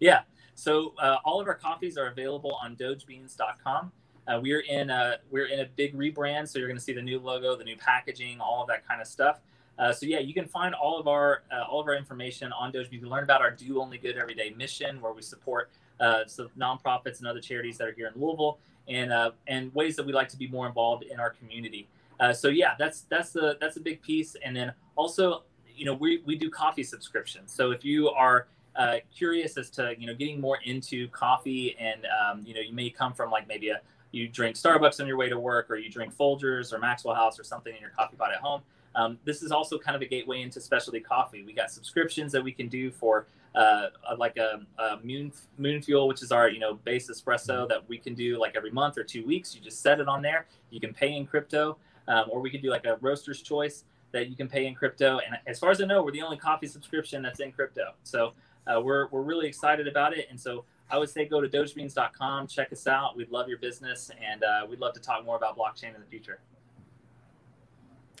[0.00, 0.20] Yeah,
[0.54, 3.92] so uh, all of our coffees are available on DogeBeans.com.
[4.26, 7.02] Uh, we're in a we're in a big rebrand, so you're going to see the
[7.02, 9.40] new logo, the new packaging, all of that kind of stuff.
[9.78, 12.70] Uh, so yeah, you can find all of our uh, all of our information on
[12.70, 12.88] Doge.
[12.90, 15.70] You can learn about our Do Only Good Everyday mission, where we support
[16.00, 18.58] uh, some nonprofits and other charities that are here in Louisville,
[18.88, 21.88] and uh, and ways that we like to be more involved in our community.
[22.20, 24.36] Uh, so yeah, that's that's the that's a big piece.
[24.44, 25.42] And then also,
[25.74, 27.52] you know, we we do coffee subscriptions.
[27.52, 28.46] So if you are
[28.76, 32.72] uh, curious as to you know getting more into coffee, and um, you know you
[32.72, 33.80] may come from like maybe a
[34.12, 37.40] you drink Starbucks on your way to work, or you drink Folgers or Maxwell House
[37.40, 38.62] or something in your coffee pot at home
[38.96, 41.42] um, this is also kind of a gateway into specialty coffee.
[41.42, 43.88] We got subscriptions that we can do for uh,
[44.18, 47.98] like a, a, moon moon fuel, which is our you know base espresso that we
[47.98, 49.54] can do like every month or two weeks.
[49.54, 50.46] You just set it on there.
[50.70, 51.76] You can pay in crypto,
[52.08, 55.18] um, or we can do like a roaster's choice that you can pay in crypto.
[55.18, 57.94] And as far as I know, we're the only coffee subscription that's in crypto.
[58.02, 58.32] So
[58.66, 60.26] uh, we're we're really excited about it.
[60.30, 63.16] And so I would say go to dogebeans.com, check us out.
[63.16, 66.06] We'd love your business, and uh, we'd love to talk more about blockchain in the
[66.06, 66.40] future.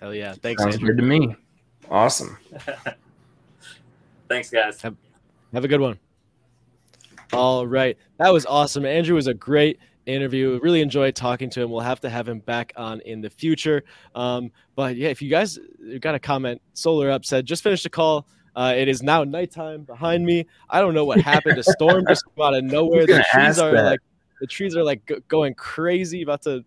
[0.00, 0.34] Hell yeah.
[0.34, 0.62] Thanks.
[0.62, 0.90] Sounds Andrew.
[0.90, 1.36] good to me.
[1.90, 2.36] Awesome.
[4.28, 4.80] Thanks, guys.
[4.82, 4.96] Have,
[5.52, 5.98] have a good one.
[7.32, 7.96] All right.
[8.18, 8.84] That was awesome.
[8.84, 10.58] Andrew was a great interview.
[10.62, 11.70] Really enjoyed talking to him.
[11.70, 13.84] We'll have to have him back on in the future.
[14.14, 15.58] Um, but yeah, if you guys
[16.00, 18.26] got a comment, Solar Up said, just finished a call.
[18.56, 20.46] Uh, it is now nighttime behind me.
[20.70, 21.58] I don't know what happened.
[21.58, 23.04] A storm just came out of nowhere.
[23.06, 23.84] The trees are that.
[23.84, 24.00] like
[24.40, 26.64] the trees are like g- going crazy, about to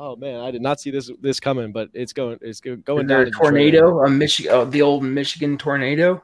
[0.00, 3.26] Oh man, I did not see this this coming, but it's going it's going down.
[3.26, 6.22] A tornado, a Michigan, oh, the old Michigan tornado.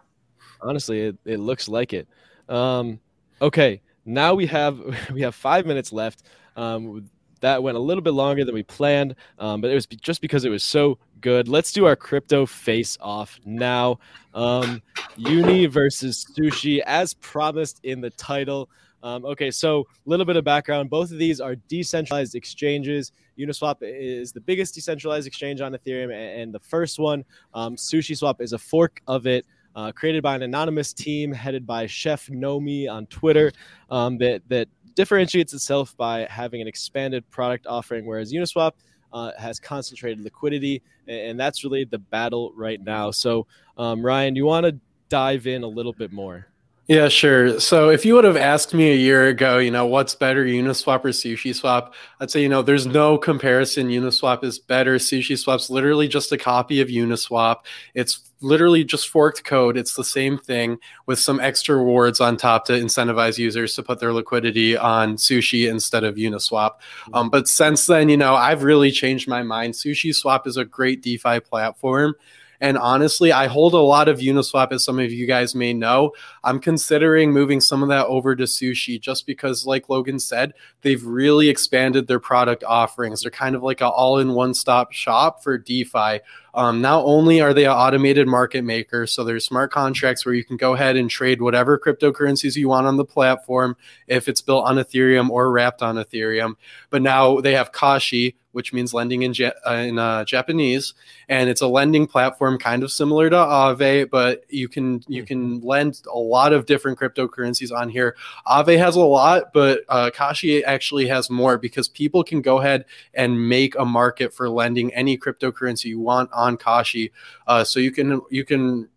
[0.63, 2.07] Honestly, it, it looks like it.
[2.49, 3.01] Um,
[3.43, 4.81] okay, now we have
[5.13, 6.23] we have five minutes left.
[6.57, 7.11] Um,
[7.41, 10.45] that went a little bit longer than we planned, um, but it was just because
[10.45, 11.49] it was so good.
[11.49, 13.99] Let's do our crypto face off now.
[14.35, 14.83] Um,
[15.17, 18.71] Uni versus Sushi, as promised in the title.
[19.05, 20.89] Um, okay, so a little bit of background.
[20.89, 23.13] Both of these are decentralized exchanges.
[23.39, 28.55] Uniswap is the biggest decentralized exchange on Ethereum, and the first one, um, SushiSwap, is
[28.55, 29.45] a fork of it.
[29.77, 33.51] Uh, created by an anonymous team headed by Chef Nomi on Twitter
[33.91, 38.73] um, that that differentiates itself by having an expanded product offering, whereas Uniswap
[39.13, 43.11] uh, has concentrated liquidity, and that's really the battle right now.
[43.11, 44.79] So, um, Ryan, you want to
[45.09, 46.47] dive in a little bit more?
[46.87, 47.61] Yeah, sure.
[47.61, 51.03] So if you would have asked me a year ago, you know, what's better, Uniswap
[51.03, 53.89] or SushiSwap, I'd say, you know, there's no comparison.
[53.89, 54.97] Uniswap is better.
[54.97, 57.61] SushiSwap's literally just a copy of Uniswap.
[57.95, 59.79] It's literally just forked code.
[59.79, 60.77] It's the same thing
[61.07, 65.71] with some extra rewards on top to incentivize users to put their liquidity on Sushi
[65.71, 66.73] instead of Uniswap.
[66.73, 67.15] Mm-hmm.
[67.15, 69.73] Um, but since then, you know, I've really changed my mind.
[69.73, 72.15] Sushi Swap is a great DeFi platform.
[72.61, 76.13] And honestly, I hold a lot of Uniswap, as some of you guys may know.
[76.45, 81.05] I'm considering moving some of that over to Sushi just because, like Logan said, they've
[81.05, 83.23] really expanded their product offerings.
[83.23, 86.21] They're kind of like an all in one stop shop for DeFi
[86.55, 90.45] um, not only are they an automated market maker, so there's smart contracts where you
[90.45, 93.77] can go ahead and trade whatever cryptocurrencies you want on the platform
[94.07, 96.55] if it's built on Ethereum or wrapped on Ethereum.
[96.91, 99.35] But now they have Kashi, which means lending in,
[99.67, 100.95] uh, in uh, Japanese,
[101.29, 105.27] and it's a lending platform kind of similar to Aave, but you can you hmm.
[105.27, 108.17] can lend a lot of different cryptocurrencies on here.
[108.47, 112.85] Aave has a lot, but uh, Kashi actually has more because people can go ahead
[113.15, 117.13] and make a market for lending any cryptocurrency you want on Kashi.
[117.47, 118.89] Uh, so you can you can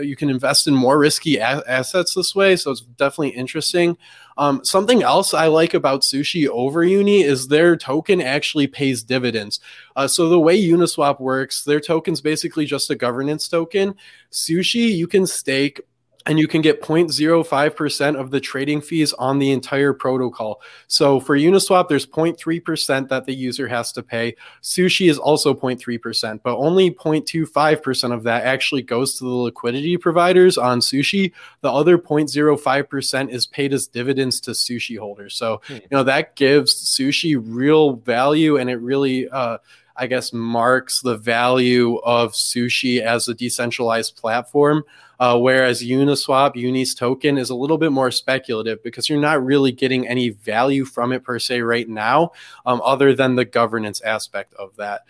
[0.00, 2.56] you can invest in more risky a- assets this way.
[2.56, 3.96] So it's definitely interesting.
[4.36, 9.60] Um, something else I like about Sushi over Uni is their token actually pays dividends.
[9.96, 13.94] Uh, so the way Uniswap works, their token's basically just a governance token.
[14.30, 15.80] Sushi, you can stake
[16.26, 20.60] and you can get 0.05% of the trading fees on the entire protocol.
[20.86, 24.36] So for Uniswap, there's 0.3% that the user has to pay.
[24.62, 30.58] Sushi is also 0.3%, but only 0.25% of that actually goes to the liquidity providers
[30.58, 31.32] on Sushi.
[31.62, 35.34] The other 0.05% is paid as dividends to Sushi holders.
[35.34, 35.74] So, hmm.
[35.74, 39.56] you know, that gives Sushi real value and it really, uh,
[39.96, 44.84] I guess, marks the value of Sushi as a decentralized platform.
[45.20, 49.70] Uh, whereas Uniswap, Uni's token is a little bit more speculative because you're not really
[49.70, 52.32] getting any value from it per se right now,
[52.64, 55.02] um, other than the governance aspect of that.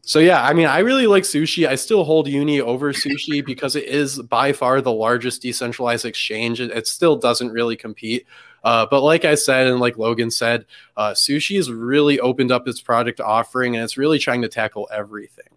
[0.00, 1.68] So yeah, I mean, I really like sushi.
[1.68, 6.60] I still hold Uni over sushi because it is by far the largest decentralized exchange.
[6.60, 8.24] It, still doesn't really compete.
[8.64, 10.64] Uh, but like I said, and like Logan said,
[10.96, 14.88] uh, sushi has really opened up its product offering and it's really trying to tackle
[14.92, 15.55] everything.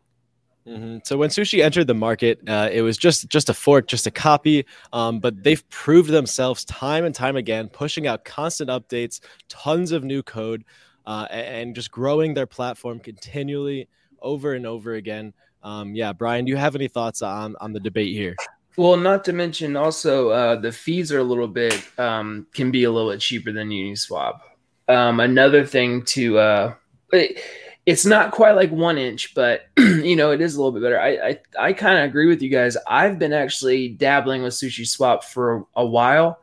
[0.70, 0.98] Mm-hmm.
[1.04, 4.12] So when sushi entered the market, uh, it was just just a fork, just a
[4.12, 4.66] copy.
[4.94, 10.04] Um, but they've proved themselves time and time again, pushing out constant updates, tons of
[10.04, 10.64] new code,
[11.08, 13.88] uh, and just growing their platform continually
[14.22, 15.34] over and over again.
[15.64, 18.36] Um, yeah, Brian, do you have any thoughts on on the debate here?
[18.78, 22.84] Well, not to mention also uh, the fees are a little bit um, can be
[22.84, 24.40] a little bit cheaper than Uniswap.
[24.88, 26.74] Um, another thing to uh,
[27.12, 27.42] it,
[27.90, 31.00] it's not quite like 1inch, but you know, it is a little bit better.
[31.00, 32.78] I I, I kind of agree with you guys.
[32.88, 36.40] I've been actually dabbling with Sushi Swap for a, while,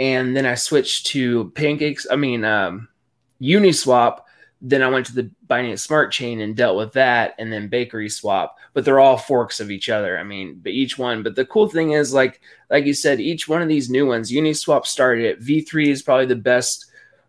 [0.00, 2.08] and then I switched to Pancakes.
[2.10, 2.88] I mean, um,
[3.40, 4.22] Uniswap.
[4.64, 8.08] Then I went to the Binance Smart Chain and dealt with that, and then Bakery
[8.08, 8.56] Swap.
[8.74, 10.18] But they're all forks of each other.
[10.18, 11.22] I mean, but each one.
[11.22, 14.32] But the cool thing is, like like you said, each one of these new ones,
[14.32, 16.86] Uniswap started at V3 is probably the best,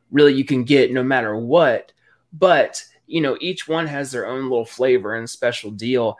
[0.09, 1.91] really you can get no matter what.
[2.31, 2.83] But
[3.13, 6.17] you know, each one has their own little flavor and special deal.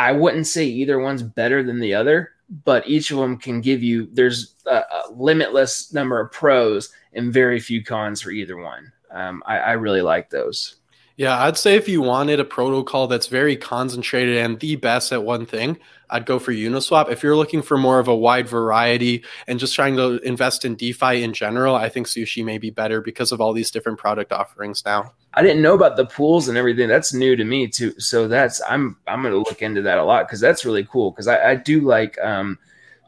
[0.00, 2.30] I wouldn't say either one's better than the other,
[2.64, 7.32] but each of them can give you there's a, a limitless number of pros and
[7.32, 8.90] very few cons for either one.
[9.12, 10.74] Um, I, I really like those.
[11.16, 15.22] Yeah, I'd say if you wanted a protocol that's very concentrated and the best at
[15.22, 15.78] one thing,
[16.10, 17.08] I'd go for Uniswap.
[17.10, 20.74] If you're looking for more of a wide variety and just trying to invest in
[20.74, 24.32] DeFi in general, I think Sushi may be better because of all these different product
[24.32, 25.12] offerings now.
[25.34, 26.88] I didn't know about the pools and everything.
[26.88, 27.98] That's new to me too.
[27.98, 31.10] So that's I'm I'm gonna look into that a lot because that's really cool.
[31.10, 32.58] Because I, I do like um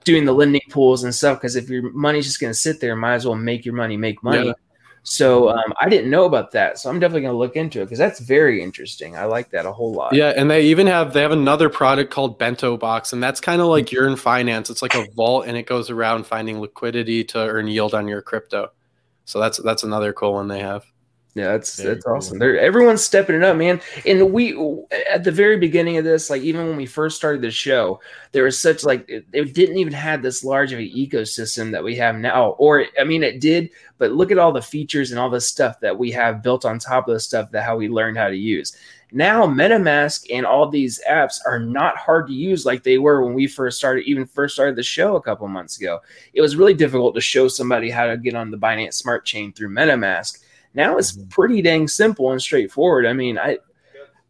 [0.04, 1.38] doing the lending pools and stuff.
[1.38, 4.22] Because if your money's just gonna sit there, might as well make your money make
[4.22, 4.48] money.
[4.48, 4.52] Yeah.
[5.08, 6.80] So um, I didn't know about that.
[6.80, 9.16] So I'm definitely going to look into it because that's very interesting.
[9.16, 10.12] I like that a whole lot.
[10.12, 13.62] Yeah, and they even have they have another product called Bento Box, and that's kind
[13.62, 14.68] of like Yearn Finance.
[14.68, 18.20] It's like a vault, and it goes around finding liquidity to earn yield on your
[18.20, 18.72] crypto.
[19.26, 20.84] So that's that's another cool one they have.
[21.36, 22.16] Yeah, that's very that's cool.
[22.16, 22.38] awesome.
[22.38, 23.78] They're, everyone's stepping it up, man.
[24.06, 24.56] And we
[25.12, 28.00] at the very beginning of this, like even when we first started the show,
[28.32, 31.84] there was such like it, it, didn't even have this large of an ecosystem that
[31.84, 32.52] we have now.
[32.52, 33.68] Or I mean, it did,
[33.98, 36.78] but look at all the features and all the stuff that we have built on
[36.78, 38.74] top of the stuff that how we learned how to use.
[39.12, 43.34] Now, MetaMask and all these apps are not hard to use like they were when
[43.34, 46.00] we first started, even first started the show a couple months ago.
[46.32, 49.52] It was really difficult to show somebody how to get on the Binance Smart Chain
[49.52, 50.38] through MetaMask
[50.76, 51.28] now it's mm-hmm.
[51.28, 53.06] pretty dang simple and straightforward.
[53.06, 53.58] I mean, I,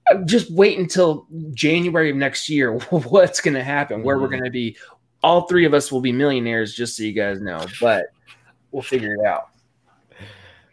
[0.08, 2.72] I just wait until January of next year.
[2.90, 4.02] What's going to happen?
[4.02, 4.22] Where mm-hmm.
[4.22, 4.76] we're going to be?
[5.22, 7.66] All three of us will be millionaires, just so you guys know.
[7.80, 8.06] But
[8.70, 9.48] we'll figure it out.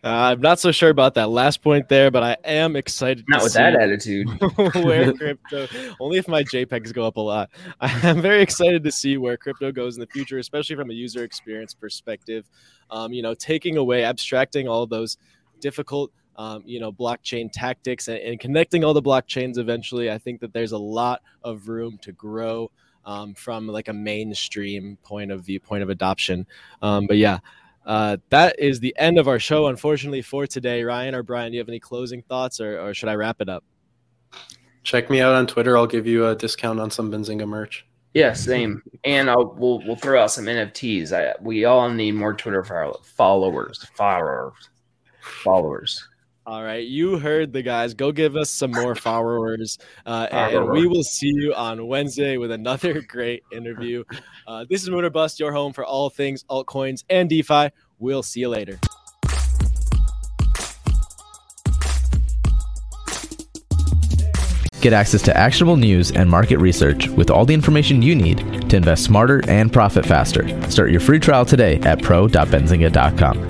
[0.03, 3.23] Uh, I'm not so sure about that last point there, but I am excited.
[3.29, 4.27] Not with that attitude.
[4.83, 5.65] where crypto,
[6.01, 7.49] only if my JPEGs go up a lot.
[7.79, 11.23] I'm very excited to see where crypto goes in the future, especially from a user
[11.23, 12.49] experience perspective.
[12.91, 15.17] Um, you know, taking away, abstracting all those
[15.63, 20.11] difficult, um, you know, blockchain tactics and, and, connecting all the blockchains eventually.
[20.11, 22.69] I think that there's a lot of room to grow
[23.05, 26.45] um, from like a mainstream point of view, point of adoption.
[26.81, 27.39] Um, but yeah,
[27.85, 30.83] uh, that is the end of our show, unfortunately, for today.
[30.83, 33.47] Ryan or Brian, do you have any closing thoughts or, or should I wrap it
[33.47, 33.63] up?
[34.83, 35.77] Check me out on Twitter.
[35.77, 37.85] I'll give you a discount on some Benzinga merch.
[38.13, 38.83] Yeah, same.
[39.05, 41.11] And I'll, we'll we'll throw out some NFTs.
[41.11, 44.69] I, we all need more Twitter followers, followers,
[45.23, 46.07] followers.
[46.45, 47.93] All right, you heard the guys.
[47.93, 52.51] Go give us some more followers, uh, and we will see you on Wednesday with
[52.51, 54.03] another great interview.
[54.45, 57.69] Uh, this is Moon or Bust, your home for all things altcoins and DeFi.
[57.97, 58.77] We'll see you later.
[64.81, 68.75] Get access to actionable news and market research with all the information you need to
[68.75, 70.45] invest smarter and profit faster.
[70.69, 73.47] Start your free trial today at pro.benzinga.com.